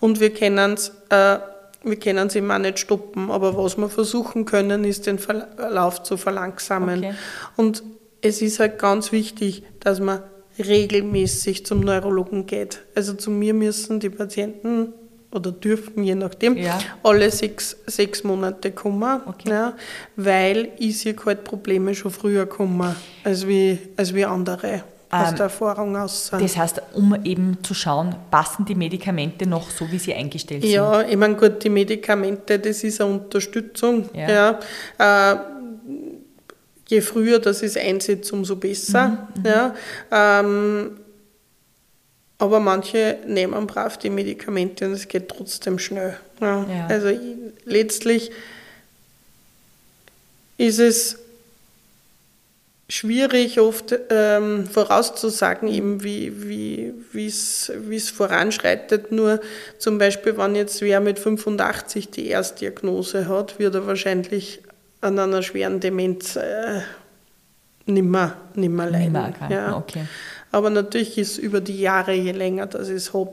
Und 0.00 0.18
wir 0.18 0.34
können 0.34 0.74
es 0.74 0.92
äh, 1.08 1.38
wir 1.82 1.96
können 1.96 2.26
es 2.28 2.34
immer 2.34 2.58
nicht 2.58 2.78
stoppen, 2.78 3.30
aber 3.30 3.56
was 3.56 3.76
wir 3.76 3.88
versuchen 3.88 4.44
können, 4.44 4.84
ist 4.84 5.06
den 5.06 5.18
Verlauf 5.18 6.02
zu 6.02 6.16
verlangsamen. 6.16 6.98
Okay. 6.98 7.14
Und 7.56 7.82
es 8.20 8.42
ist 8.42 8.60
halt 8.60 8.78
ganz 8.78 9.12
wichtig, 9.12 9.62
dass 9.80 10.00
man 10.00 10.20
regelmäßig 10.58 11.66
zum 11.66 11.80
Neurologen 11.80 12.46
geht. 12.46 12.82
Also 12.94 13.14
zu 13.14 13.30
mir 13.30 13.54
müssen 13.54 14.00
die 14.00 14.10
Patienten 14.10 14.94
oder 15.30 15.52
dürfen, 15.52 16.02
je 16.02 16.14
nachdem, 16.14 16.56
ja. 16.56 16.78
alle 17.02 17.30
sechs, 17.30 17.76
sechs 17.86 18.24
Monate 18.24 18.72
kommen, 18.72 19.20
okay. 19.26 19.50
ja, 19.50 19.76
weil 20.16 20.70
ich 20.78 21.04
halt 21.24 21.44
Probleme 21.44 21.94
schon 21.94 22.10
früher 22.10 22.46
kommen 22.46 22.96
als 23.22 23.46
wie, 23.46 23.78
als 23.96 24.14
wie 24.14 24.24
andere 24.24 24.82
aus 25.10 25.30
ähm, 25.30 25.36
der 25.36 25.44
Erfahrung 25.44 25.96
aus. 25.96 26.30
Das 26.30 26.56
heißt, 26.56 26.82
um 26.94 27.16
eben 27.24 27.58
zu 27.62 27.74
schauen, 27.74 28.14
passen 28.30 28.64
die 28.64 28.74
Medikamente 28.74 29.46
noch 29.46 29.70
so, 29.70 29.90
wie 29.90 29.98
sie 29.98 30.14
eingestellt 30.14 30.62
sind? 30.62 30.72
Ja, 30.72 31.02
ich 31.02 31.16
meine, 31.16 31.36
gut, 31.36 31.62
die 31.62 31.68
Medikamente, 31.68 32.58
das 32.58 32.82
ist 32.82 33.00
eine 33.00 33.12
Unterstützung. 33.12 34.08
Ja. 34.14 34.58
ja. 34.98 35.32
Äh, 35.32 35.38
je 36.88 37.00
früher 37.00 37.38
das 37.38 37.62
ist 37.62 37.78
einsetzt, 37.78 38.32
umso 38.32 38.56
besser. 38.56 39.08
Mhm, 39.08 39.40
mhm, 39.40 39.46
ja. 39.46 39.74
Ähm, 40.10 40.90
aber 42.38 42.60
manche 42.60 43.18
nehmen 43.26 43.66
brav 43.66 43.96
die 43.98 44.10
Medikamente 44.10 44.86
und 44.86 44.92
es 44.92 45.08
geht 45.08 45.28
trotzdem 45.28 45.78
schnell. 45.78 46.16
Ja. 46.40 46.64
Ja. 46.64 46.86
Also 46.88 47.08
letztlich 47.64 48.30
ist 50.58 50.78
es 50.78 51.18
schwierig 52.88 53.58
oft 53.60 53.94
ähm, 54.10 54.66
vorauszusagen, 54.66 55.68
eben 55.68 56.02
wie, 56.04 56.44
wie 57.12 57.26
es 57.26 58.10
voranschreitet. 58.10 59.10
Nur 59.12 59.40
zum 59.78 59.98
Beispiel, 59.98 60.36
wenn 60.38 60.54
jetzt 60.54 60.80
wer 60.82 61.00
mit 61.00 61.18
85 61.18 62.10
die 62.10 62.28
Erstdiagnose 62.28 63.28
hat, 63.28 63.58
wird 63.58 63.74
er 63.74 63.86
wahrscheinlich 63.86 64.62
an 65.00 65.18
einer 65.18 65.42
schweren 65.42 65.80
Demenz 65.80 66.36
äh, 66.36 66.80
nimmer, 67.86 68.34
nimmer 68.54 68.88
leiden. 68.88 69.12
Nimmer 69.12 69.50
ja. 69.50 69.76
okay. 69.76 70.04
Aber 70.52 70.70
natürlich 70.70 71.18
ist 71.18 71.38
über 71.38 71.60
die 71.60 71.80
Jahre, 71.80 72.12
je 72.12 72.32
länger 72.32 72.66
das 72.66 72.88
ist, 72.88 73.12
habe, 73.12 73.32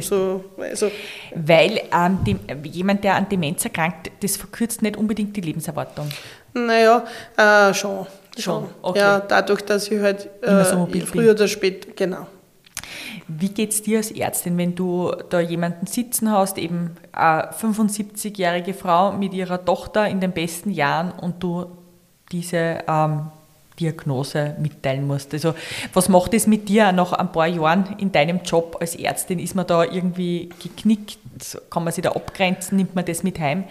so, 0.00 0.44
also 0.58 0.90
Weil 1.34 1.80
ähm, 1.92 2.18
die, 2.26 2.36
jemand, 2.68 3.02
der 3.02 3.14
an 3.14 3.28
Demenz 3.28 3.64
erkrankt, 3.64 4.10
das 4.20 4.36
verkürzt 4.36 4.82
nicht 4.82 4.96
unbedingt 4.96 5.34
die 5.36 5.40
Lebenserwartung. 5.40 6.08
Naja, 6.52 7.04
äh, 7.36 7.72
schon. 7.72 8.06
Schon, 8.40 8.66
okay. 8.82 8.98
Ja, 8.98 9.20
dadurch, 9.20 9.62
dass 9.62 9.88
ich 9.88 10.00
halt 10.00 10.28
äh, 10.42 10.64
so 10.64 10.88
früher 11.06 11.32
oder 11.32 11.48
später, 11.48 11.90
genau. 11.94 12.26
Wie 13.28 13.48
geht 13.48 13.70
es 13.70 13.82
dir 13.82 13.98
als 13.98 14.10
Ärztin, 14.10 14.58
wenn 14.58 14.74
du 14.74 15.12
da 15.28 15.40
jemanden 15.40 15.86
sitzen 15.86 16.32
hast, 16.32 16.58
eben 16.58 16.96
eine 17.12 17.50
75-jährige 17.52 18.74
Frau 18.74 19.12
mit 19.12 19.32
ihrer 19.34 19.64
Tochter 19.64 20.08
in 20.08 20.20
den 20.20 20.32
besten 20.32 20.70
Jahren 20.70 21.12
und 21.12 21.42
du 21.42 21.66
diese 22.32 22.82
ähm, 22.88 23.26
Diagnose 23.78 24.56
mitteilen 24.58 25.06
musst? 25.06 25.32
Also, 25.32 25.54
was 25.94 26.08
macht 26.08 26.34
es 26.34 26.46
mit 26.46 26.68
dir 26.68 26.90
nach 26.92 27.12
ein 27.12 27.30
paar 27.30 27.46
Jahren 27.46 27.96
in 27.98 28.10
deinem 28.10 28.40
Job 28.42 28.76
als 28.80 28.96
Ärztin? 28.96 29.38
Ist 29.38 29.54
man 29.54 29.66
da 29.66 29.84
irgendwie 29.84 30.48
geknickt? 30.60 31.18
Kann 31.70 31.84
man 31.84 31.92
sich 31.92 32.02
da 32.02 32.10
abgrenzen? 32.10 32.78
Nimmt 32.78 32.96
man 32.96 33.04
das 33.04 33.22
mit 33.22 33.38
heim? 33.38 33.64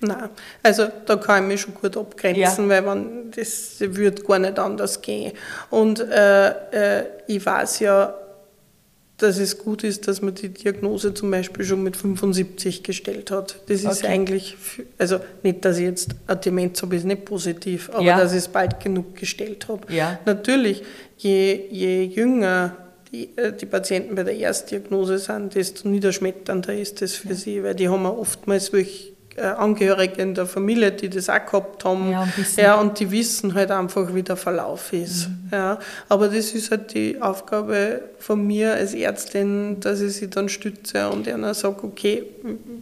Nein, 0.00 0.28
also 0.62 0.88
da 1.06 1.16
kann 1.16 1.44
ich 1.44 1.48
mich 1.48 1.60
schon 1.62 1.74
gut 1.74 1.96
abgrenzen, 1.96 2.64
ja. 2.64 2.68
weil 2.68 2.82
man, 2.82 3.30
das 3.34 3.76
würde 3.80 4.22
gar 4.22 4.38
nicht 4.38 4.58
anders 4.58 5.00
gehen. 5.00 5.32
Und 5.70 6.00
äh, 6.00 7.00
äh, 7.00 7.04
ich 7.26 7.44
weiß 7.44 7.80
ja, 7.80 8.14
dass 9.16 9.38
es 9.38 9.56
gut 9.56 9.82
ist, 9.82 10.06
dass 10.08 10.20
man 10.20 10.34
die 10.34 10.50
Diagnose 10.50 11.14
zum 11.14 11.30
Beispiel 11.30 11.64
schon 11.64 11.82
mit 11.82 11.96
75 11.96 12.82
gestellt 12.82 13.30
hat. 13.30 13.56
Das 13.68 13.82
ist 13.82 14.04
okay. 14.04 14.08
eigentlich, 14.08 14.56
also 14.98 15.20
nicht, 15.42 15.64
dass 15.64 15.78
ich 15.78 15.84
jetzt 15.84 16.10
eine 16.26 16.36
Demenz 16.36 16.82
habe, 16.82 16.96
ist 16.96 17.04
nicht 17.04 17.24
positiv, 17.24 17.88
aber 17.90 18.02
ja. 18.02 18.18
dass 18.18 18.32
ich 18.32 18.38
es 18.38 18.48
bald 18.48 18.80
genug 18.80 19.16
gestellt 19.16 19.68
habe. 19.68 19.90
Ja. 19.92 20.18
Natürlich, 20.26 20.82
je, 21.16 21.66
je 21.70 22.02
jünger 22.02 22.76
die, 23.10 23.30
äh, 23.36 23.52
die 23.52 23.66
Patienten 23.66 24.14
bei 24.14 24.24
der 24.24 24.36
Erstdiagnose 24.36 25.18
sind, 25.18 25.54
desto 25.54 25.88
niederschmetternder 25.88 26.74
ist 26.74 27.00
das 27.00 27.14
für 27.14 27.30
ja. 27.30 27.34
sie, 27.34 27.62
weil 27.62 27.74
die 27.74 27.88
haben 27.88 28.04
oftmals 28.04 28.72
wirklich 28.72 29.15
äh, 29.36 29.42
Angehörige 29.42 30.22
in 30.22 30.34
der 30.34 30.46
Familie, 30.46 30.92
die 30.92 31.08
das 31.08 31.28
auch 31.28 31.44
gehabt 31.44 31.84
haben. 31.84 32.10
Ja, 32.10 32.22
und, 32.22 32.56
ja, 32.56 32.80
und 32.80 32.98
die 32.98 33.10
wissen 33.10 33.54
halt 33.54 33.70
einfach, 33.70 34.14
wie 34.14 34.22
der 34.22 34.36
Verlauf 34.36 34.92
ist. 34.92 35.28
Mhm. 35.28 35.48
Ja, 35.52 35.78
aber 36.08 36.28
das 36.28 36.52
ist 36.52 36.70
halt 36.70 36.94
die 36.94 37.20
Aufgabe 37.20 38.00
von 38.18 38.46
mir 38.46 38.74
als 38.74 38.94
Ärztin, 38.94 39.78
dass 39.80 40.00
ich 40.00 40.14
sie 40.14 40.30
dann 40.30 40.48
stütze 40.48 41.08
und 41.10 41.26
ihnen 41.26 41.52
sage, 41.54 41.84
okay, 41.84 42.24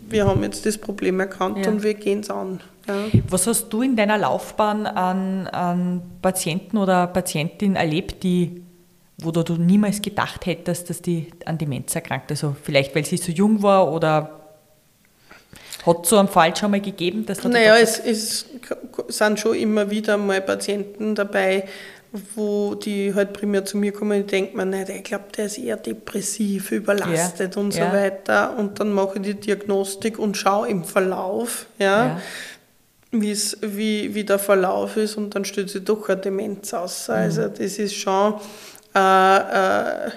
wir 0.09 0.27
haben 0.27 0.43
jetzt 0.43 0.65
das 0.65 0.79
Problem 0.79 1.21
erkannt 1.21 1.59
ja. 1.65 1.71
und 1.71 1.83
wir 1.83 1.95
gehen 1.95 2.21
es 2.21 2.31
an. 2.31 2.61
Ja. 2.87 2.95
Was 3.29 3.47
hast 3.47 3.71
du 3.71 3.83
in 3.83 3.97
deiner 3.97 4.19
Laufbahn 4.19 4.87
an, 4.87 5.47
an 5.49 6.03
Patienten 6.23 6.77
oder 6.77 7.07
Patientinnen 7.07 7.77
erlebt, 7.77 8.23
die 8.23 8.63
wo 9.19 9.31
du 9.31 9.55
niemals 9.55 10.03
gedacht 10.03 10.45
hättest, 10.47 10.91
dass 10.91 11.01
die 11.01 11.29
an 11.45 11.57
Demenz 11.57 11.95
erkrankt? 11.95 12.31
Also 12.31 12.57
vielleicht, 12.61 12.95
weil 12.95 13.05
sie 13.05 13.17
so 13.17 13.31
jung 13.31 13.63
war 13.63 13.93
oder 13.93 14.44
hat 15.87 16.05
es 16.05 16.11
so 16.11 16.19
einen 16.19 16.29
Fall 16.29 16.57
schon 16.57 16.71
mal 16.71 16.81
gegeben? 16.81 17.27
Dass 17.27 17.45
naja, 17.45 17.77
es, 17.77 17.99
es 17.99 18.47
sind 19.09 19.41
schon 19.41 19.55
immer 19.55 19.91
wieder 19.91 20.17
mal 20.17 20.41
Patienten 20.41 21.15
dabei, 21.15 21.65
wo 22.35 22.75
die 22.75 23.13
halt 23.15 23.33
primär 23.33 23.65
zu 23.65 23.77
mir 23.77 23.93
kommen 23.93 24.23
und 24.23 24.31
denken 24.31 24.57
mir, 24.57 24.65
nein, 24.65 24.87
ich 24.89 25.03
glaube, 25.03 25.25
der 25.37 25.47
ist 25.47 25.59
eher 25.59 25.77
depressiv, 25.77 26.71
überlastet 26.71 27.57
ja, 27.57 27.61
und 27.61 27.73
so 27.73 27.81
ja. 27.81 27.93
weiter. 27.93 28.57
Und 28.57 28.79
dann 28.79 28.93
mache 28.93 29.17
ich 29.17 29.23
die 29.23 29.35
Diagnostik 29.35 30.19
und 30.19 30.37
schaue 30.37 30.69
im 30.69 30.85
Verlauf, 30.85 31.67
ja, 31.79 32.07
ja. 32.07 32.21
wie, 33.11 34.15
wie 34.15 34.25
der 34.25 34.39
Verlauf 34.39 34.97
ist 34.97 35.17
und 35.17 35.35
dann 35.35 35.45
stellt 35.45 35.71
sich 35.71 35.85
doch 35.85 36.09
eine 36.09 36.21
Demenz 36.21 36.73
aus. 36.73 37.11
Also 37.11 37.43
mhm. 37.43 37.55
das 37.59 37.79
ist 37.79 37.95
schon 37.95 38.35
äh, 38.95 40.07
äh, 40.07 40.11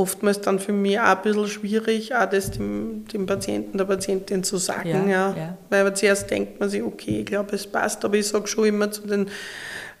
oftmals 0.00 0.40
dann 0.40 0.58
für 0.58 0.72
mich 0.72 0.98
auch 0.98 1.04
ein 1.04 1.22
bisschen 1.22 1.46
schwierig, 1.48 2.14
auch 2.14 2.28
das 2.28 2.52
dem, 2.52 3.06
dem 3.12 3.26
Patienten, 3.26 3.76
der 3.76 3.84
Patientin 3.84 4.42
zu 4.42 4.56
sagen. 4.56 5.10
Ja, 5.10 5.30
ja. 5.30 5.36
ja. 5.36 5.58
Weil 5.68 5.94
zuerst 5.94 6.30
denkt 6.30 6.58
man 6.58 6.70
sich, 6.70 6.82
okay, 6.82 7.20
ich 7.20 7.26
glaube, 7.26 7.54
es 7.54 7.66
passt, 7.66 8.04
aber 8.04 8.16
ich 8.16 8.26
sage 8.26 8.46
schon 8.46 8.64
immer 8.64 8.90
zu 8.90 9.02
den, 9.02 9.28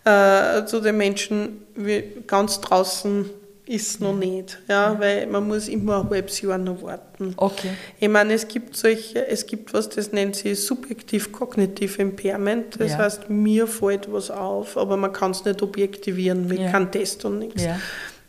äh, 0.04 0.64
zu 0.64 0.80
den 0.80 0.96
Menschen, 0.96 1.64
wie, 1.74 2.04
ganz 2.26 2.60
draußen 2.60 3.28
ist 3.66 4.00
noch 4.00 4.16
nicht, 4.16 4.58
ja, 4.68 4.94
ja, 4.94 5.00
weil 5.00 5.26
man 5.28 5.46
muss 5.46 5.68
immer 5.68 6.00
ein 6.00 6.10
halbes 6.10 6.40
Jahr 6.40 6.58
noch 6.58 6.82
warten. 6.82 7.34
Okay. 7.36 7.70
Ich 8.00 8.08
meine, 8.08 8.32
es 8.32 8.48
gibt 8.48 8.76
solche, 8.76 9.28
es 9.28 9.46
gibt 9.46 9.72
was, 9.72 9.88
das 9.88 10.10
nennt 10.10 10.34
sich 10.34 10.60
subjektiv 10.60 11.30
kognitiv 11.30 12.00
Impairment, 12.00 12.80
das 12.80 12.92
ja. 12.92 12.98
heißt, 12.98 13.30
mir 13.30 13.68
fällt 13.68 14.12
was 14.12 14.28
auf, 14.32 14.76
aber 14.76 14.96
man 14.96 15.12
kann 15.12 15.30
es 15.30 15.44
nicht 15.44 15.62
objektivieren 15.62 16.48
mit 16.48 16.58
ja. 16.58 16.72
keinem 16.72 16.90
Test 16.90 17.24
und 17.24 17.38
nichts. 17.38 17.62
Ja. 17.62 17.78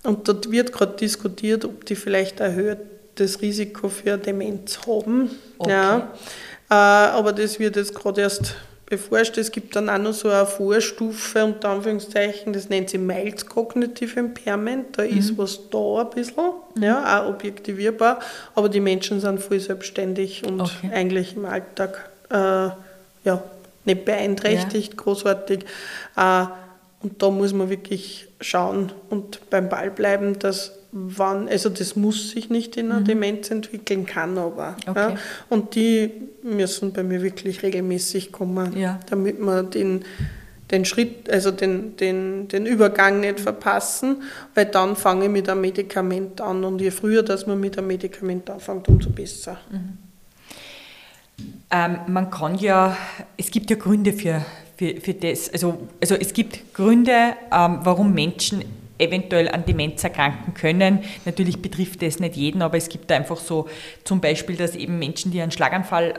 Und 0.03 0.27
dort 0.27 0.51
wird 0.51 0.71
gerade 0.71 0.95
diskutiert, 0.95 1.65
ob 1.65 1.85
die 1.85 1.95
vielleicht 1.95 2.39
erhöhtes 2.39 3.41
Risiko 3.41 3.89
für 3.89 4.17
Demenz 4.17 4.79
haben. 4.87 5.29
Okay. 5.57 5.71
Ja. 5.71 6.13
Äh, 6.69 6.73
aber 6.73 7.33
das 7.33 7.59
wird 7.59 7.75
jetzt 7.75 7.93
gerade 7.93 8.21
erst 8.21 8.55
beforscht. 8.91 9.37
Es 9.37 9.51
gibt 9.51 9.75
dann 9.75 9.89
auch 9.89 9.97
noch 9.97 10.13
so 10.13 10.29
eine 10.29 10.45
Vorstufe, 10.45 11.45
unter 11.45 11.69
Anführungszeichen, 11.69 12.51
das 12.51 12.67
nennt 12.67 12.89
sich 12.89 12.99
Mild 12.99 13.47
Cognitive 13.47 14.19
Impairment. 14.19 14.97
Da 14.97 15.03
mhm. 15.03 15.17
ist 15.17 15.37
was 15.37 15.69
da 15.69 16.01
ein 16.01 16.09
bisschen, 16.09 16.51
mhm. 16.75 16.83
ja, 16.83 17.21
auch 17.21 17.29
objektivierbar. 17.29 18.19
Aber 18.53 18.69
die 18.69 18.81
Menschen 18.81 19.21
sind 19.21 19.41
voll 19.41 19.59
selbstständig 19.59 20.45
und 20.45 20.61
okay. 20.61 20.91
eigentlich 20.93 21.35
im 21.35 21.45
Alltag 21.45 22.09
äh, 22.29 22.69
ja, 23.23 23.43
nicht 23.85 24.05
beeinträchtigt, 24.05 24.93
ja. 24.93 25.03
großartig. 25.03 25.65
Äh, 26.17 26.45
und 27.03 27.21
da 27.21 27.29
muss 27.29 27.53
man 27.53 27.69
wirklich 27.69 28.27
schauen 28.39 28.91
und 29.09 29.49
beim 29.49 29.69
Ball 29.69 29.91
bleiben, 29.91 30.37
dass 30.39 30.73
wann, 30.91 31.47
also 31.47 31.69
das 31.69 31.95
muss 31.95 32.31
sich 32.31 32.49
nicht 32.49 32.77
in 32.77 32.91
einer 32.91 32.99
mhm. 32.99 33.05
Demenz 33.05 33.49
entwickeln, 33.49 34.05
kann 34.05 34.37
aber. 34.37 34.75
Okay. 34.85 35.13
Ja, 35.13 35.15
und 35.49 35.75
die 35.75 36.11
müssen 36.43 36.91
bei 36.93 37.03
mir 37.03 37.21
wirklich 37.21 37.63
regelmäßig 37.63 38.31
kommen, 38.31 38.77
ja. 38.77 38.99
damit 39.09 39.39
man 39.39 39.69
den, 39.71 40.03
den 40.69 40.85
Schritt, 40.85 41.29
also 41.29 41.51
den, 41.51 41.95
den, 41.97 42.47
den 42.49 42.65
Übergang 42.65 43.21
nicht 43.21 43.39
verpassen, 43.39 44.23
weil 44.53 44.65
dann 44.65 44.95
fange 44.95 45.25
ich 45.25 45.31
mit 45.31 45.49
einem 45.49 45.61
Medikament 45.61 46.41
an 46.41 46.63
und 46.63 46.81
je 46.81 46.91
früher, 46.91 47.23
dass 47.23 47.47
man 47.47 47.59
mit 47.59 47.77
einem 47.77 47.87
Medikament 47.87 48.49
anfängt, 48.49 48.87
umso 48.89 49.09
besser. 49.09 49.59
Mhm. 49.71 49.97
Ähm, 51.71 51.99
man 52.07 52.29
kann 52.29 52.55
ja, 52.55 52.95
es 53.37 53.49
gibt 53.49 53.69
ja 53.69 53.77
Gründe 53.77 54.13
für 54.13 54.45
für, 54.81 54.99
für 54.99 55.13
das. 55.13 55.47
Also, 55.53 55.77
also 56.01 56.15
es 56.15 56.33
gibt 56.33 56.73
Gründe, 56.73 57.35
ähm, 57.51 57.79
warum 57.83 58.13
Menschen 58.15 58.63
eventuell 58.97 59.47
an 59.49 59.63
Demenz 59.63 60.03
erkranken 60.03 60.55
können. 60.55 61.03
Natürlich 61.25 61.61
betrifft 61.61 62.01
das 62.01 62.19
nicht 62.19 62.35
jeden, 62.35 62.63
aber 62.63 62.77
es 62.77 62.89
gibt 62.89 63.11
einfach 63.11 63.37
so 63.37 63.67
zum 64.03 64.21
Beispiel, 64.21 64.55
dass 64.55 64.75
eben 64.75 64.97
Menschen, 64.97 65.31
die 65.31 65.39
einen 65.39 65.51
Schlaganfall 65.51 66.15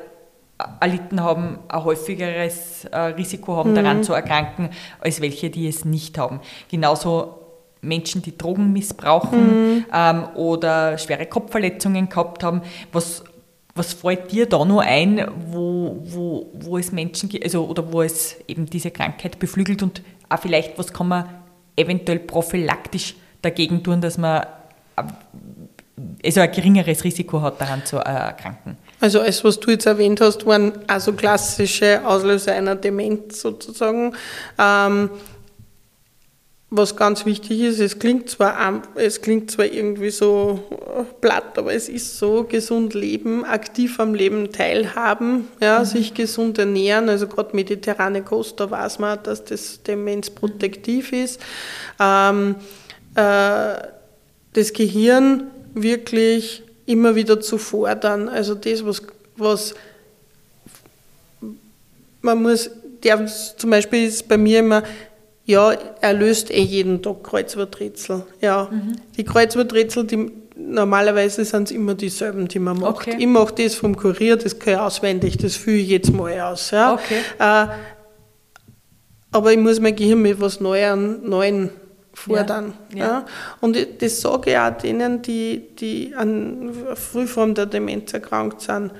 erlitten 0.80 1.20
haben, 1.20 1.58
ein 1.66 1.84
häufigeres 1.84 2.84
äh, 2.84 2.98
Risiko 2.98 3.56
haben, 3.56 3.72
mhm. 3.72 3.74
daran 3.74 4.04
zu 4.04 4.12
erkranken, 4.12 4.70
als 5.00 5.20
welche, 5.20 5.50
die 5.50 5.66
es 5.66 5.84
nicht 5.84 6.16
haben. 6.16 6.40
Genauso 6.70 7.38
Menschen, 7.80 8.22
die 8.22 8.38
Drogen 8.38 8.72
missbrauchen 8.72 9.78
mhm. 9.78 9.84
ähm, 9.92 10.24
oder 10.36 10.98
schwere 10.98 11.26
Kopfverletzungen 11.26 12.08
gehabt 12.08 12.44
haben. 12.44 12.62
Was, 12.92 13.24
was 13.74 13.94
fällt 13.94 14.30
dir 14.32 14.46
da 14.46 14.64
nur 14.64 14.82
ein, 14.82 15.26
wo, 15.50 15.98
wo, 16.04 16.50
wo 16.52 16.78
es 16.78 16.92
Menschen 16.92 17.30
also, 17.42 17.66
oder 17.66 17.92
wo 17.92 18.02
es 18.02 18.36
eben 18.46 18.66
diese 18.66 18.90
Krankheit 18.90 19.38
beflügelt 19.38 19.82
und 19.82 20.02
auch 20.28 20.38
vielleicht, 20.38 20.78
was 20.78 20.92
kann 20.92 21.08
man 21.08 21.28
eventuell 21.76 22.18
prophylaktisch 22.18 23.14
dagegen 23.40 23.82
tun, 23.82 24.00
dass 24.00 24.18
man 24.18 24.42
äh, 24.96 25.02
also 26.24 26.40
ein 26.40 26.52
geringeres 26.52 27.04
Risiko 27.04 27.40
hat, 27.40 27.60
daran 27.60 27.84
zu 27.84 27.96
erkranken? 27.96 28.76
Also 29.00 29.20
alles, 29.20 29.42
was 29.42 29.58
du 29.58 29.70
jetzt 29.70 29.86
erwähnt 29.86 30.20
hast, 30.20 30.46
waren 30.46 30.72
also 30.86 31.12
klassische 31.12 32.06
Auslöser 32.06 32.52
einer 32.52 32.76
Demenz 32.76 33.40
sozusagen. 33.40 34.14
Ähm, 34.58 35.10
was 36.74 36.96
ganz 36.96 37.26
wichtig 37.26 37.60
ist, 37.60 37.80
es 37.80 37.98
klingt 37.98 38.30
zwar, 38.30 38.82
es 38.94 39.20
klingt 39.20 39.50
zwar 39.50 39.66
irgendwie 39.66 40.08
so 40.08 40.58
platt, 41.20 41.58
aber 41.58 41.74
es 41.74 41.90
ist 41.90 42.18
so, 42.18 42.44
gesund 42.44 42.94
leben, 42.94 43.44
aktiv 43.44 44.00
am 44.00 44.14
Leben 44.14 44.52
teilhaben, 44.52 45.48
ja, 45.60 45.80
mhm. 45.80 45.84
sich 45.84 46.14
gesund 46.14 46.56
ernähren, 46.56 47.10
also 47.10 47.26
gerade 47.26 47.54
mediterrane 47.54 48.22
Kost, 48.22 48.58
da 48.58 48.70
weiß 48.70 49.00
man, 49.00 49.22
dass 49.22 49.44
das 49.44 49.82
demenzprotektiv 49.82 51.12
ist. 51.12 51.40
Ähm, 52.00 52.54
äh, 53.16 53.74
das 54.54 54.72
Gehirn 54.72 55.48
wirklich 55.74 56.62
immer 56.86 57.14
wieder 57.14 57.38
zu 57.38 57.58
fordern, 57.58 58.30
also 58.30 58.54
das, 58.54 58.82
was, 58.86 59.02
was 59.36 59.74
man 62.22 62.40
muss, 62.40 62.70
der, 63.02 63.26
zum 63.26 63.68
Beispiel 63.68 64.06
ist 64.06 64.26
bei 64.26 64.38
mir 64.38 64.60
immer, 64.60 64.82
ja, 65.44 65.72
er 66.00 66.12
löst 66.12 66.50
eh 66.50 66.62
jeden 66.62 67.02
Tag 67.02 67.24
Kreuzworträtsel. 67.24 68.24
Ja. 68.40 68.68
Mhm. 68.70 68.96
Die 69.16 69.24
Kreuzworträtsel, 69.24 70.04
die 70.04 70.30
normalerweise 70.56 71.44
sind 71.44 71.64
es 71.64 71.70
immer 71.70 71.94
dieselben, 71.94 72.48
die 72.48 72.58
man 72.58 72.78
macht. 72.78 73.08
Okay. 73.08 73.16
Ich 73.18 73.26
mache 73.26 73.54
das 73.54 73.74
vom 73.74 73.96
Kurier, 73.96 74.36
das 74.36 74.58
kann 74.58 74.74
ich 74.74 74.78
auswendig, 74.78 75.38
das 75.38 75.56
fühle 75.56 75.78
ich 75.78 75.88
jetzt 75.88 76.12
mal 76.12 76.38
aus. 76.40 76.70
Ja. 76.70 76.94
Okay. 76.94 77.18
Äh, 77.38 77.66
aber 79.32 79.52
ich 79.52 79.58
muss 79.58 79.80
mein 79.80 79.96
Gehirn 79.96 80.22
mit 80.22 80.40
was 80.40 80.60
Neuem, 80.60 81.28
Neuen 81.28 81.70
fordern. 82.12 82.74
Ja. 82.92 82.98
ja. 82.98 83.04
ja. 83.04 83.26
Und 83.60 83.76
das 84.00 84.20
sage 84.20 84.50
ich 84.50 84.58
auch 84.58 84.76
denen, 84.76 85.22
die, 85.22 85.74
die 85.78 86.14
an 86.14 86.70
Frühform 86.94 87.54
der 87.54 87.66
Demenz 87.66 88.12
erkrankt 88.12 88.60
sind. 88.60 88.92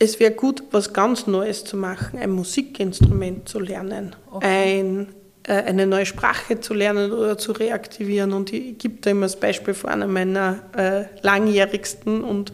Es 0.00 0.20
wäre 0.20 0.32
gut, 0.32 0.62
was 0.70 0.92
ganz 0.92 1.26
Neues 1.26 1.64
zu 1.64 1.76
machen, 1.76 2.18
ein 2.20 2.30
Musikinstrument 2.30 3.48
zu 3.48 3.58
lernen, 3.58 4.14
okay. 4.30 4.80
ein, 4.80 5.08
äh, 5.42 5.54
eine 5.64 5.86
neue 5.86 6.06
Sprache 6.06 6.60
zu 6.60 6.72
lernen 6.72 7.10
oder 7.10 7.36
zu 7.36 7.50
reaktivieren. 7.50 8.32
Und 8.32 8.52
ich 8.52 8.78
gebe 8.78 9.00
da 9.00 9.10
immer 9.10 9.26
das 9.26 9.40
Beispiel 9.40 9.74
von 9.74 9.90
einer 9.90 10.06
meiner 10.06 10.60
äh, 10.76 11.04
langjährigsten 11.22 12.22
und 12.22 12.52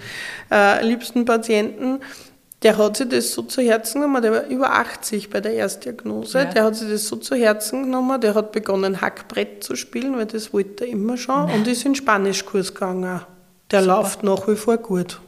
äh, 0.50 0.82
liebsten 0.86 1.26
Patienten. 1.26 2.00
Der 2.62 2.78
hat 2.78 2.96
sich 2.96 3.10
das 3.10 3.32
so 3.32 3.42
zu 3.42 3.60
Herzen 3.60 4.00
genommen, 4.00 4.22
der 4.22 4.32
war 4.32 4.46
über 4.46 4.72
80 4.72 5.28
bei 5.28 5.42
der 5.42 5.52
Erstdiagnose, 5.52 6.38
ja. 6.38 6.44
der 6.46 6.64
hat 6.64 6.76
sich 6.76 6.88
das 6.88 7.06
so 7.06 7.16
zu 7.16 7.34
Herzen 7.34 7.82
genommen, 7.82 8.18
der 8.22 8.34
hat 8.34 8.52
begonnen 8.52 9.02
Hackbrett 9.02 9.62
zu 9.62 9.76
spielen, 9.76 10.16
weil 10.16 10.24
das 10.24 10.54
wollte 10.54 10.86
er 10.86 10.90
immer 10.90 11.18
schon, 11.18 11.44
Nein. 11.44 11.58
und 11.58 11.68
ist 11.68 11.84
in 11.84 11.94
Spanischkurs 11.94 12.72
gegangen. 12.72 13.20
Der 13.70 13.82
Super. 13.82 13.96
läuft 13.96 14.22
nach 14.22 14.48
wie 14.48 14.56
vor 14.56 14.78
gut. 14.78 15.20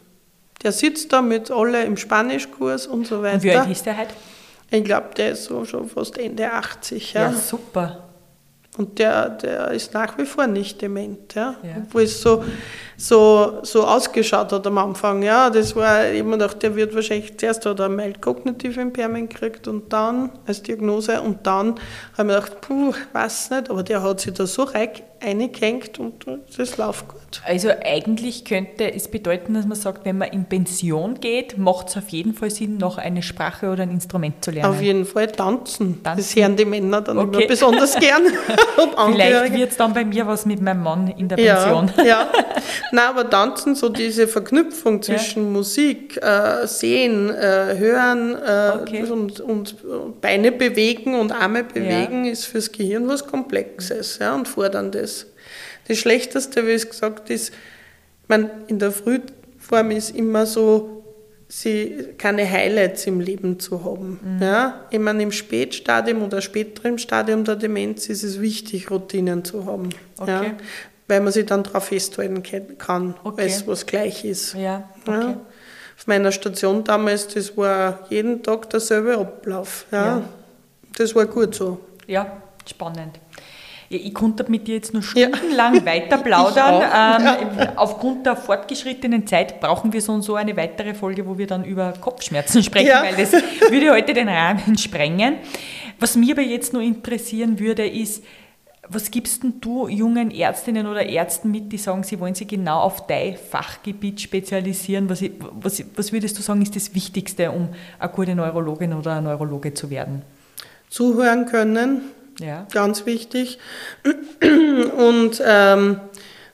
Der 0.63 0.73
sitzt 0.73 1.13
da 1.13 1.23
mit 1.23 1.51
alle 1.51 1.85
im 1.85 1.97
Spanischkurs 1.97 2.87
und 2.87 3.07
so 3.07 3.23
weiter. 3.23 3.35
Und 3.35 3.43
wie 3.43 3.55
alt 3.55 3.71
ist 3.71 3.87
der 3.87 3.99
heute? 3.99 4.15
Ich 4.71 4.85
glaube, 4.85 5.11
der 5.17 5.33
ist 5.33 5.45
so 5.45 5.65
schon 5.65 5.89
fast 5.89 6.19
Ende 6.19 6.51
80. 6.51 7.13
Ja, 7.13 7.31
ja 7.31 7.33
super. 7.33 8.03
Und 8.77 8.99
der, 8.99 9.31
der 9.31 9.71
ist 9.71 9.95
nach 9.95 10.19
wie 10.19 10.27
vor 10.27 10.47
nicht 10.47 10.83
dement, 10.83 11.35
ja. 11.35 11.55
ja. 11.63 11.77
Obwohl 11.79 12.03
es 12.03 12.21
so, 12.21 12.45
so, 12.97 13.59
so 13.63 13.85
ausgeschaut 13.87 14.53
hat 14.53 14.67
am 14.67 14.79
Anfang, 14.79 15.23
ja. 15.23 15.51
Das 15.51 15.77
war 15.77 16.07
immer 16.09 16.33
gedacht, 16.33 16.63
der 16.63 16.77
wird 16.77 16.95
wahrscheinlich 16.95 17.37
zuerst 17.39 17.67
hat 17.67 17.79
er 17.79 17.89
mild 17.89 18.23
kognitive 18.23 18.81
Impairment 18.81 19.31
gekriegt 19.31 19.69
und 19.69 19.93
dann 19.93 20.31
als 20.47 20.63
Diagnose 20.63 21.21
und 21.21 21.47
dann 21.47 21.75
habe 22.17 22.19
ich 22.19 22.25
mir 22.25 22.35
gedacht, 22.35 22.61
puh, 22.61 22.93
weiß 23.13 23.51
nicht, 23.51 23.71
aber 23.71 23.83
der 23.83 24.03
hat 24.03 24.21
sich 24.21 24.33
da 24.33 24.47
so 24.47 24.65
reich 24.65 25.03
eingehängt 25.21 25.99
und 25.99 26.27
das 26.57 26.77
läuft 26.77 27.09
gut. 27.09 27.21
Also 27.45 27.71
eigentlich 27.85 28.45
könnte 28.45 28.93
es 28.93 29.09
bedeuten, 29.09 29.55
dass 29.55 29.67
man 29.67 29.77
sagt, 29.77 30.05
wenn 30.05 30.19
man 30.19 30.29
in 30.29 30.45
Pension 30.45 31.21
geht, 31.21 31.59
macht 31.59 31.89
es 31.89 31.97
auf 31.97 32.09
jeden 32.11 32.35
Fall 32.35 32.51
Sinn, 32.51 32.77
noch 32.77 32.99
eine 32.99 33.23
Sprache 33.23 33.71
oder 33.71 33.83
ein 33.83 33.91
Instrument 33.91 34.45
zu 34.45 34.51
lernen. 34.51 34.75
Auf 34.75 34.83
jeden 34.83 35.05
Fall 35.05 35.29
tanzen. 35.29 36.03
tanzen. 36.03 36.23
Das 36.23 36.37
hören 36.37 36.57
die 36.57 36.65
Männer 36.65 37.01
dann 37.01 37.19
okay. 37.19 37.39
immer 37.39 37.47
besonders 37.49 37.99
gern. 37.99 38.23
Vielleicht 39.13 39.53
wird 39.55 39.71
es 39.71 39.77
dann 39.77 39.95
bei 39.95 40.05
mir 40.05 40.27
was 40.27 40.47
mit 40.47 40.61
meinem 40.61 40.83
Mann 40.83 41.09
in 41.09 41.29
der 41.29 41.37
Pension. 41.37 41.91
Ja, 41.99 42.05
ja. 42.05 42.29
Nein, 42.93 43.05
aber 43.09 43.29
tanzen, 43.29 43.75
so 43.75 43.89
diese 43.89 44.29
Verknüpfung 44.29 45.03
zwischen 45.03 45.45
ja. 45.45 45.51
Musik, 45.51 46.23
äh, 46.23 46.67
Sehen, 46.67 47.31
äh, 47.31 47.77
Hören 47.79 48.35
äh, 48.35 48.73
okay. 48.81 49.03
und, 49.05 49.41
und, 49.41 50.21
Beine 50.21 50.53
bewegen 50.53 51.15
und 51.15 51.33
Arme 51.33 51.65
bewegen, 51.65 52.25
ja. 52.25 52.33
ist 52.33 52.45
fürs 52.47 52.71
Gehirn 52.71 53.09
was 53.09 53.27
Komplexes 53.27 54.19
ja, 54.19 54.35
und 54.35 54.47
forderndes. 54.49 55.27
Das 55.89 55.99
Schlechteste, 55.99 56.67
wie 56.67 56.73
es 56.73 56.89
gesagt 56.89 57.31
ist, 57.31 57.53
man 58.29 58.51
in 58.67 58.79
der 58.79 58.93
Frühform 58.93 59.91
ist 59.91 60.17
immer 60.17 60.47
so, 60.47 61.05
sie 61.49 62.09
keine 62.19 62.51
Highlights 62.51 63.07
im 63.07 63.21
Leben 63.21 63.61
zu 63.61 63.85
haben. 63.85 64.19
Mhm. 64.23 64.43
Ja? 64.43 64.87
Ich 64.91 64.99
meine, 64.99 65.23
im 65.23 65.33
Spätstadium 65.33 66.23
oder 66.23 66.41
späteren 66.41 66.99
Stadium 66.99 67.45
der 67.45 67.57
Demenz 67.57 68.09
ist 68.09 68.25
es 68.25 68.41
wichtig, 68.41 68.91
Routinen 68.91 69.45
zu 69.45 69.65
haben. 69.65 69.91
Okay. 70.19 70.31
Ja? 70.31 70.57
Weil 71.09 71.21
man 71.21 71.33
sich 71.33 71.47
dann 71.47 71.63
darauf 71.63 71.85
festhalten 71.85 72.43
kann, 72.79 73.15
okay. 73.23 73.43
weil 73.43 73.47
es 73.47 73.67
was 73.67 73.87
gleich 73.87 74.25
ist. 74.25 74.55
Ja, 74.55 74.89
okay. 75.07 75.21
ja? 75.21 75.41
Auf 75.97 76.07
meiner 76.07 76.33
Station 76.33 76.85
damals, 76.85 77.29
das 77.29 77.57
war 77.57 78.07
jeden 78.11 78.43
Tag 78.43 78.69
derselbe 78.71 79.17
Ablauf. 79.17 79.87
Ja? 79.91 80.05
ja. 80.05 80.23
Das 80.97 81.15
war 81.15 81.27
gut 81.27 81.55
so. 81.55 81.79
Ja, 82.07 82.43
spannend. 82.69 83.21
Ich 83.89 84.13
konnte 84.15 84.45
mit 84.51 84.67
dir 84.67 84.77
jetzt 84.77 84.93
nur 84.93 85.03
stundenlang 85.03 85.77
ja. 85.77 85.87
weiter 85.87 86.19
plaudern. 86.19 86.83
Ähm, 86.83 87.59
ja. 87.59 87.73
Aufgrund 87.77 88.27
der 88.27 88.37
fortgeschrittenen 88.37 89.27
Zeit 89.27 89.61
brauchen 89.61 89.93
wir 89.93 90.01
so 90.01 90.13
und 90.13 90.23
so 90.23 90.35
eine 90.35 90.57
weitere 90.57 90.93
Folge, 90.95 91.27
wo 91.27 91.39
wir 91.39 91.47
dann 91.47 91.65
über 91.65 91.93
Kopfschmerzen 91.93 92.63
sprechen, 92.65 92.89
ja. 92.89 93.03
weil 93.03 93.15
das 93.15 93.33
würde 93.33 93.93
heute 93.93 94.13
den 94.13 94.29
Rahmen 94.29 94.77
sprengen. 94.77 95.37
Was 96.01 96.17
mir 96.17 96.35
aber 96.35 96.43
jetzt 96.43 96.73
nur 96.73 96.83
interessieren 96.83 97.59
würde, 97.61 97.87
ist, 97.87 98.25
was 98.89 99.11
gibst 99.11 99.43
denn 99.43 99.61
du 99.61 99.89
jungen 99.89 100.31
Ärztinnen 100.31 100.87
oder 100.87 101.05
Ärzten 101.05 101.51
mit, 101.51 101.73
die 101.73 101.79
sagen, 101.79 102.03
sie 102.03 102.21
wollen 102.21 102.35
sich 102.35 102.49
genau 102.49 102.81
auf 102.81 103.07
dein 103.07 103.37
Fachgebiet 103.37 104.21
spezialisieren? 104.21 105.09
Was, 105.09 105.23
was, 105.53 105.83
was 105.97 106.13
würdest 106.13 106.39
du 106.39 106.43
sagen, 106.43 106.63
ist 106.63 106.77
das 106.77 106.95
Wichtigste, 106.95 107.51
um 107.51 107.69
eine 107.99 108.13
gute 108.13 108.35
Neurologin 108.35 108.93
oder 108.93 109.17
ein 109.17 109.25
Neurologe 109.25 109.75
zu 109.75 109.91
werden? 109.91 110.23
Zuhören 110.89 111.47
können, 111.47 112.03
ja. 112.39 112.67
Ganz 112.73 113.07
wichtig. 113.07 113.59
Und 114.99 115.43
ähm, 115.45 116.01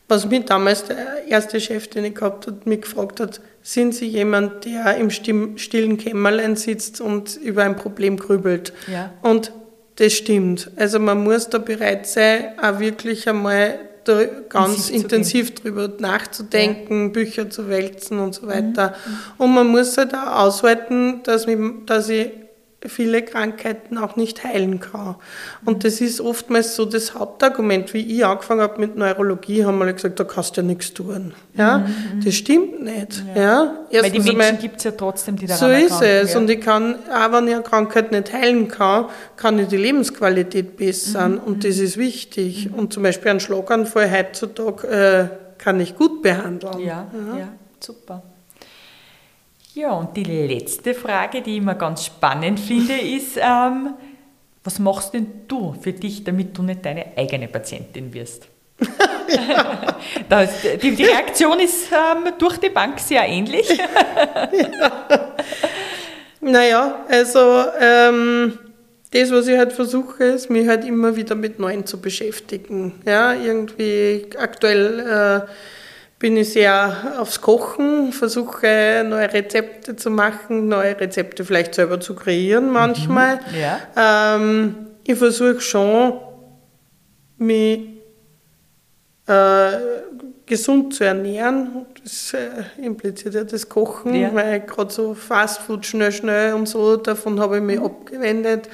was 0.09 0.29
mich 0.29 0.45
damals 0.45 0.85
der 0.85 1.27
erste 1.29 1.61
Chef, 1.61 1.89
den 1.89 2.05
ich 2.05 2.15
gehabt 2.15 2.47
habe, 2.47 2.59
mich 2.65 2.83
gefragt 2.83 3.21
hat, 3.21 3.41
sind 3.63 3.95
Sie 3.95 4.07
jemand, 4.07 4.65
der 4.65 4.97
im 4.97 5.11
stillen 5.11 5.97
Kämmerlein 5.97 6.57
sitzt 6.57 7.01
und 7.01 7.37
über 7.37 7.65
ein 7.65 7.77
Problem 7.77 8.17
grübelt? 8.17 8.73
Ja. 8.91 9.13
Und 9.23 9.53
das 9.97 10.13
stimmt. 10.13 10.71
Also 10.77 10.99
man 10.99 11.23
muss 11.23 11.49
da 11.49 11.59
bereit 11.59 12.07
sein, 12.07 12.59
auch 12.61 12.81
wirklich 12.81 13.29
einmal 13.29 13.79
da 14.05 14.25
ganz 14.49 14.91
intensiv 14.91 15.55
drüber 15.55 15.89
nachzudenken, 15.99 17.07
ja. 17.07 17.09
Bücher 17.13 17.51
zu 17.51 17.69
wälzen 17.69 18.19
und 18.19 18.35
so 18.35 18.47
weiter. 18.47 18.95
Mhm. 19.07 19.45
Und 19.45 19.55
man 19.55 19.67
muss 19.69 19.97
halt 19.97 20.15
auch 20.15 20.45
aushalten, 20.45 21.23
dass, 21.23 21.47
mich, 21.47 21.59
dass 21.87 22.09
ich 22.09 22.31
viele 22.89 23.23
Krankheiten 23.23 23.99
auch 23.99 24.17
nicht 24.17 24.45
heilen 24.45 24.81
kann. 24.81 25.17
Und 25.65 25.85
das 25.85 26.01
ist 26.01 26.21
oftmals 26.21 26.77
so 26.77 26.85
das 26.85 27.15
Hauptargument. 27.15 27.93
Wie 27.95 28.01
ich 28.01 28.25
angefangen 28.25 28.61
habe 28.61 28.81
mit 28.81 28.97
Neurologie, 28.97 29.65
haben 29.65 29.79
wir 29.79 29.93
gesagt, 29.93 30.19
da 30.21 30.25
kannst 30.25 30.57
du 30.57 30.61
ja 30.61 30.67
nichts 30.67 30.93
tun. 30.95 31.35
Ja? 31.55 31.79
Mhm. 31.79 32.25
Das 32.25 32.35
stimmt 32.35 32.83
nicht. 32.83 33.23
Ja. 33.35 33.75
ja? 33.91 34.03
Weil 34.03 34.11
die 34.11 34.33
Menschen 34.33 34.59
gibt 34.59 34.79
es 34.79 34.85
ja 34.85 34.93
trotzdem, 34.93 35.37
die 35.37 35.47
daran 35.47 35.61
So 35.61 35.95
ist 35.95 36.03
es. 36.03 36.33
Ja. 36.33 36.39
Und 36.39 36.51
ich 36.51 36.61
kann, 36.61 36.97
auch 37.11 37.33
wenn 37.33 37.49
ich 37.49 37.55
eine 37.55 37.63
Krankheit 37.63 38.13
nicht 38.13 38.33
heilen 38.33 38.69
kann, 38.69 39.07
kann 39.37 39.59
ich 39.59 39.69
die 39.69 39.77
Lebensqualität 39.77 40.77
bessern. 40.77 41.33
Mhm. 41.33 41.41
Und 41.41 41.65
das 41.65 41.79
ist 41.79 41.97
wichtig. 41.97 42.71
Mhm. 42.71 42.75
Und 42.75 42.93
zum 42.93 43.03
Beispiel 43.03 43.31
einen 43.31 43.41
Schlaganfall 43.41 44.11
heutzutage 44.11 44.87
äh, 44.89 45.29
kann 45.59 45.81
ich 45.81 45.97
gut 45.97 46.23
behandeln. 46.23 46.79
ja, 46.81 47.07
ja. 47.13 47.39
ja 47.39 47.49
super. 47.81 48.23
Ja, 49.75 49.93
und 49.93 50.17
die 50.17 50.25
letzte 50.25 50.95
Frage, 50.95 51.41
die 51.41 51.53
ich 51.53 51.57
immer 51.59 51.75
ganz 51.75 52.05
spannend 52.05 52.61
finde, 52.61 52.95
ist, 52.99 53.37
ähm, 53.37 53.95
Was 54.65 54.79
machst 54.79 55.15
denn 55.15 55.27
du 55.49 55.75
für 55.81 55.93
dich, 55.93 56.25
damit 56.25 56.57
du 56.57 56.63
nicht 56.63 56.85
deine 56.85 57.17
eigene 57.17 57.49
Patientin 57.49 58.13
wirst? 58.13 58.49
das, 60.29 60.51
die, 60.83 60.91
die, 60.95 61.05
Reaktion 61.05 61.59
ist 61.61 61.91
ähm, 61.93 62.33
durch 62.39 62.59
die 62.59 62.69
Bank 62.69 62.99
sehr 62.99 63.27
ähnlich. 63.27 63.69
ja. 63.69 65.07
Naja, 66.45 67.05
also 67.09 67.65
ähm, 67.81 68.59
das, 69.13 69.31
was 69.31 69.47
ich 69.47 69.57
halt 69.57 69.73
versuche, 69.73 70.25
ist, 70.25 70.51
mich 70.51 70.67
halt 70.67 70.85
immer 70.85 71.15
wieder 71.15 71.37
mit 71.37 71.61
Neuen 71.61 71.87
zu 71.87 72.01
beschäftigen. 72.01 73.01
Ja, 73.07 73.33
irgendwie 73.33 74.27
aktuell 74.37 74.99
äh, 74.99 75.51
bin 76.23 76.37
ich 76.37 76.53
sehr 76.53 77.17
aufs 77.19 77.41
Kochen, 77.41 78.13
versuche 78.13 79.05
neue 79.05 79.33
Rezepte 79.33 79.97
zu 79.97 80.09
machen, 80.09 80.69
neue 80.69 80.99
Rezepte 81.01 81.45
vielleicht 81.45 81.75
selber 81.75 81.99
zu 81.99 82.15
kreieren 82.15 82.71
manchmal. 82.71 83.39
Mhm, 83.39 83.61
ja. 83.61 84.37
ähm, 84.37 84.75
ich 85.03 85.19
versuche 85.19 85.61
schon, 85.61 86.21
mich 87.39 87.81
äh, 89.27 89.73
gesund 90.47 90.95
zu 90.95 91.03
ernähren. 91.03 91.87
Das 92.01 92.35
äh, 92.35 92.51
impliziert 92.81 93.35
ja 93.35 93.43
das 93.43 93.69
Kochen, 93.69 94.15
ja. 94.15 94.33
weil 94.33 94.61
gerade 94.61 94.93
so 94.93 95.15
Fastfood 95.15 95.85
schnell, 95.85 96.13
schnell 96.13 96.55
und 96.55 96.69
so, 96.69 96.99
davon 96.99 97.41
habe 97.41 97.57
ich 97.57 97.65
mich 97.65 97.81
mhm. 97.81 97.87
abgewendet. 97.87 98.69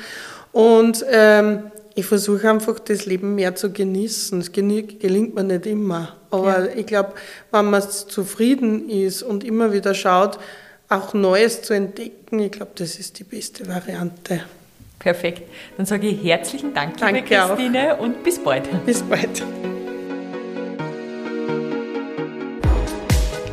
Und 0.52 1.02
ähm, 1.10 1.70
ich 1.98 2.06
versuche 2.06 2.48
einfach 2.48 2.78
das 2.78 3.06
Leben 3.06 3.34
mehr 3.34 3.56
zu 3.56 3.72
genießen. 3.72 4.40
Es 4.40 4.52
gelingt 4.52 5.34
mir 5.34 5.42
nicht 5.42 5.66
immer. 5.66 6.14
Aber 6.30 6.66
ja. 6.66 6.76
ich 6.76 6.86
glaube, 6.86 7.14
wenn 7.50 7.70
man 7.70 7.82
zufrieden 7.82 8.88
ist 8.88 9.24
und 9.24 9.42
immer 9.42 9.72
wieder 9.72 9.94
schaut, 9.94 10.38
auch 10.88 11.12
Neues 11.12 11.62
zu 11.62 11.74
entdecken, 11.74 12.38
ich 12.38 12.52
glaube, 12.52 12.70
das 12.76 13.00
ist 13.00 13.18
die 13.18 13.24
beste 13.24 13.66
Variante. 13.66 14.42
Perfekt. 15.00 15.42
Dann 15.76 15.86
sage 15.86 16.06
ich 16.06 16.22
herzlichen 16.22 16.72
Dank, 16.72 16.98
Danke 16.98 17.16
liebe 17.16 17.34
Christine, 17.34 17.96
auch. 17.96 18.00
und 18.00 18.22
bis 18.22 18.38
bald. 18.38 18.68
Bis 18.86 19.02
bald. 19.02 19.42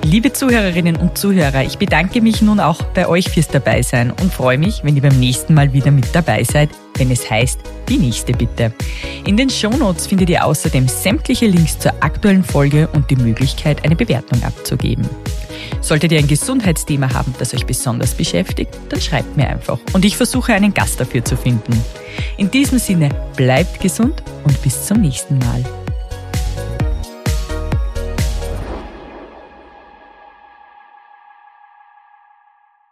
Liebe 0.03 0.31
Zuhörerinnen 0.31 0.97
und 0.97 1.17
Zuhörer, 1.17 1.63
ich 1.63 1.79
bedanke 1.79 2.21
mich 2.21 2.43
nun 2.43 2.59
auch 2.59 2.83
bei 2.93 3.07
euch 3.07 3.27
fürs 3.27 3.47
Dabeisein 3.47 4.11
und 4.11 4.31
freue 4.31 4.59
mich, 4.59 4.83
wenn 4.83 4.95
ihr 4.95 5.01
beim 5.01 5.19
nächsten 5.19 5.55
Mal 5.55 5.73
wieder 5.73 5.89
mit 5.89 6.13
dabei 6.13 6.43
seid, 6.43 6.69
wenn 6.97 7.11
es 7.11 7.29
heißt, 7.29 7.59
die 7.89 7.97
nächste 7.97 8.33
bitte. 8.33 8.73
In 9.25 9.37
den 9.37 9.49
Shownotes 9.49 10.07
findet 10.07 10.29
ihr 10.29 10.45
außerdem 10.45 10.87
sämtliche 10.87 11.47
Links 11.47 11.79
zur 11.79 11.93
aktuellen 11.99 12.43
Folge 12.43 12.87
und 12.93 13.09
die 13.09 13.15
Möglichkeit, 13.15 13.83
eine 13.83 13.95
Bewertung 13.95 14.43
abzugeben. 14.43 15.07
Solltet 15.81 16.11
ihr 16.11 16.19
ein 16.19 16.27
Gesundheitsthema 16.27 17.13
haben, 17.13 17.33
das 17.39 17.53
euch 17.53 17.65
besonders 17.65 18.13
beschäftigt, 18.13 18.77
dann 18.89 19.01
schreibt 19.01 19.37
mir 19.37 19.47
einfach 19.47 19.79
und 19.93 20.05
ich 20.05 20.17
versuche 20.17 20.53
einen 20.53 20.73
Gast 20.73 20.99
dafür 20.99 21.23
zu 21.23 21.37
finden. 21.37 21.79
In 22.37 22.49
diesem 22.49 22.79
Sinne, 22.79 23.09
bleibt 23.35 23.79
gesund 23.81 24.23
und 24.43 24.61
bis 24.61 24.85
zum 24.85 25.01
nächsten 25.01 25.37
Mal. 25.37 25.63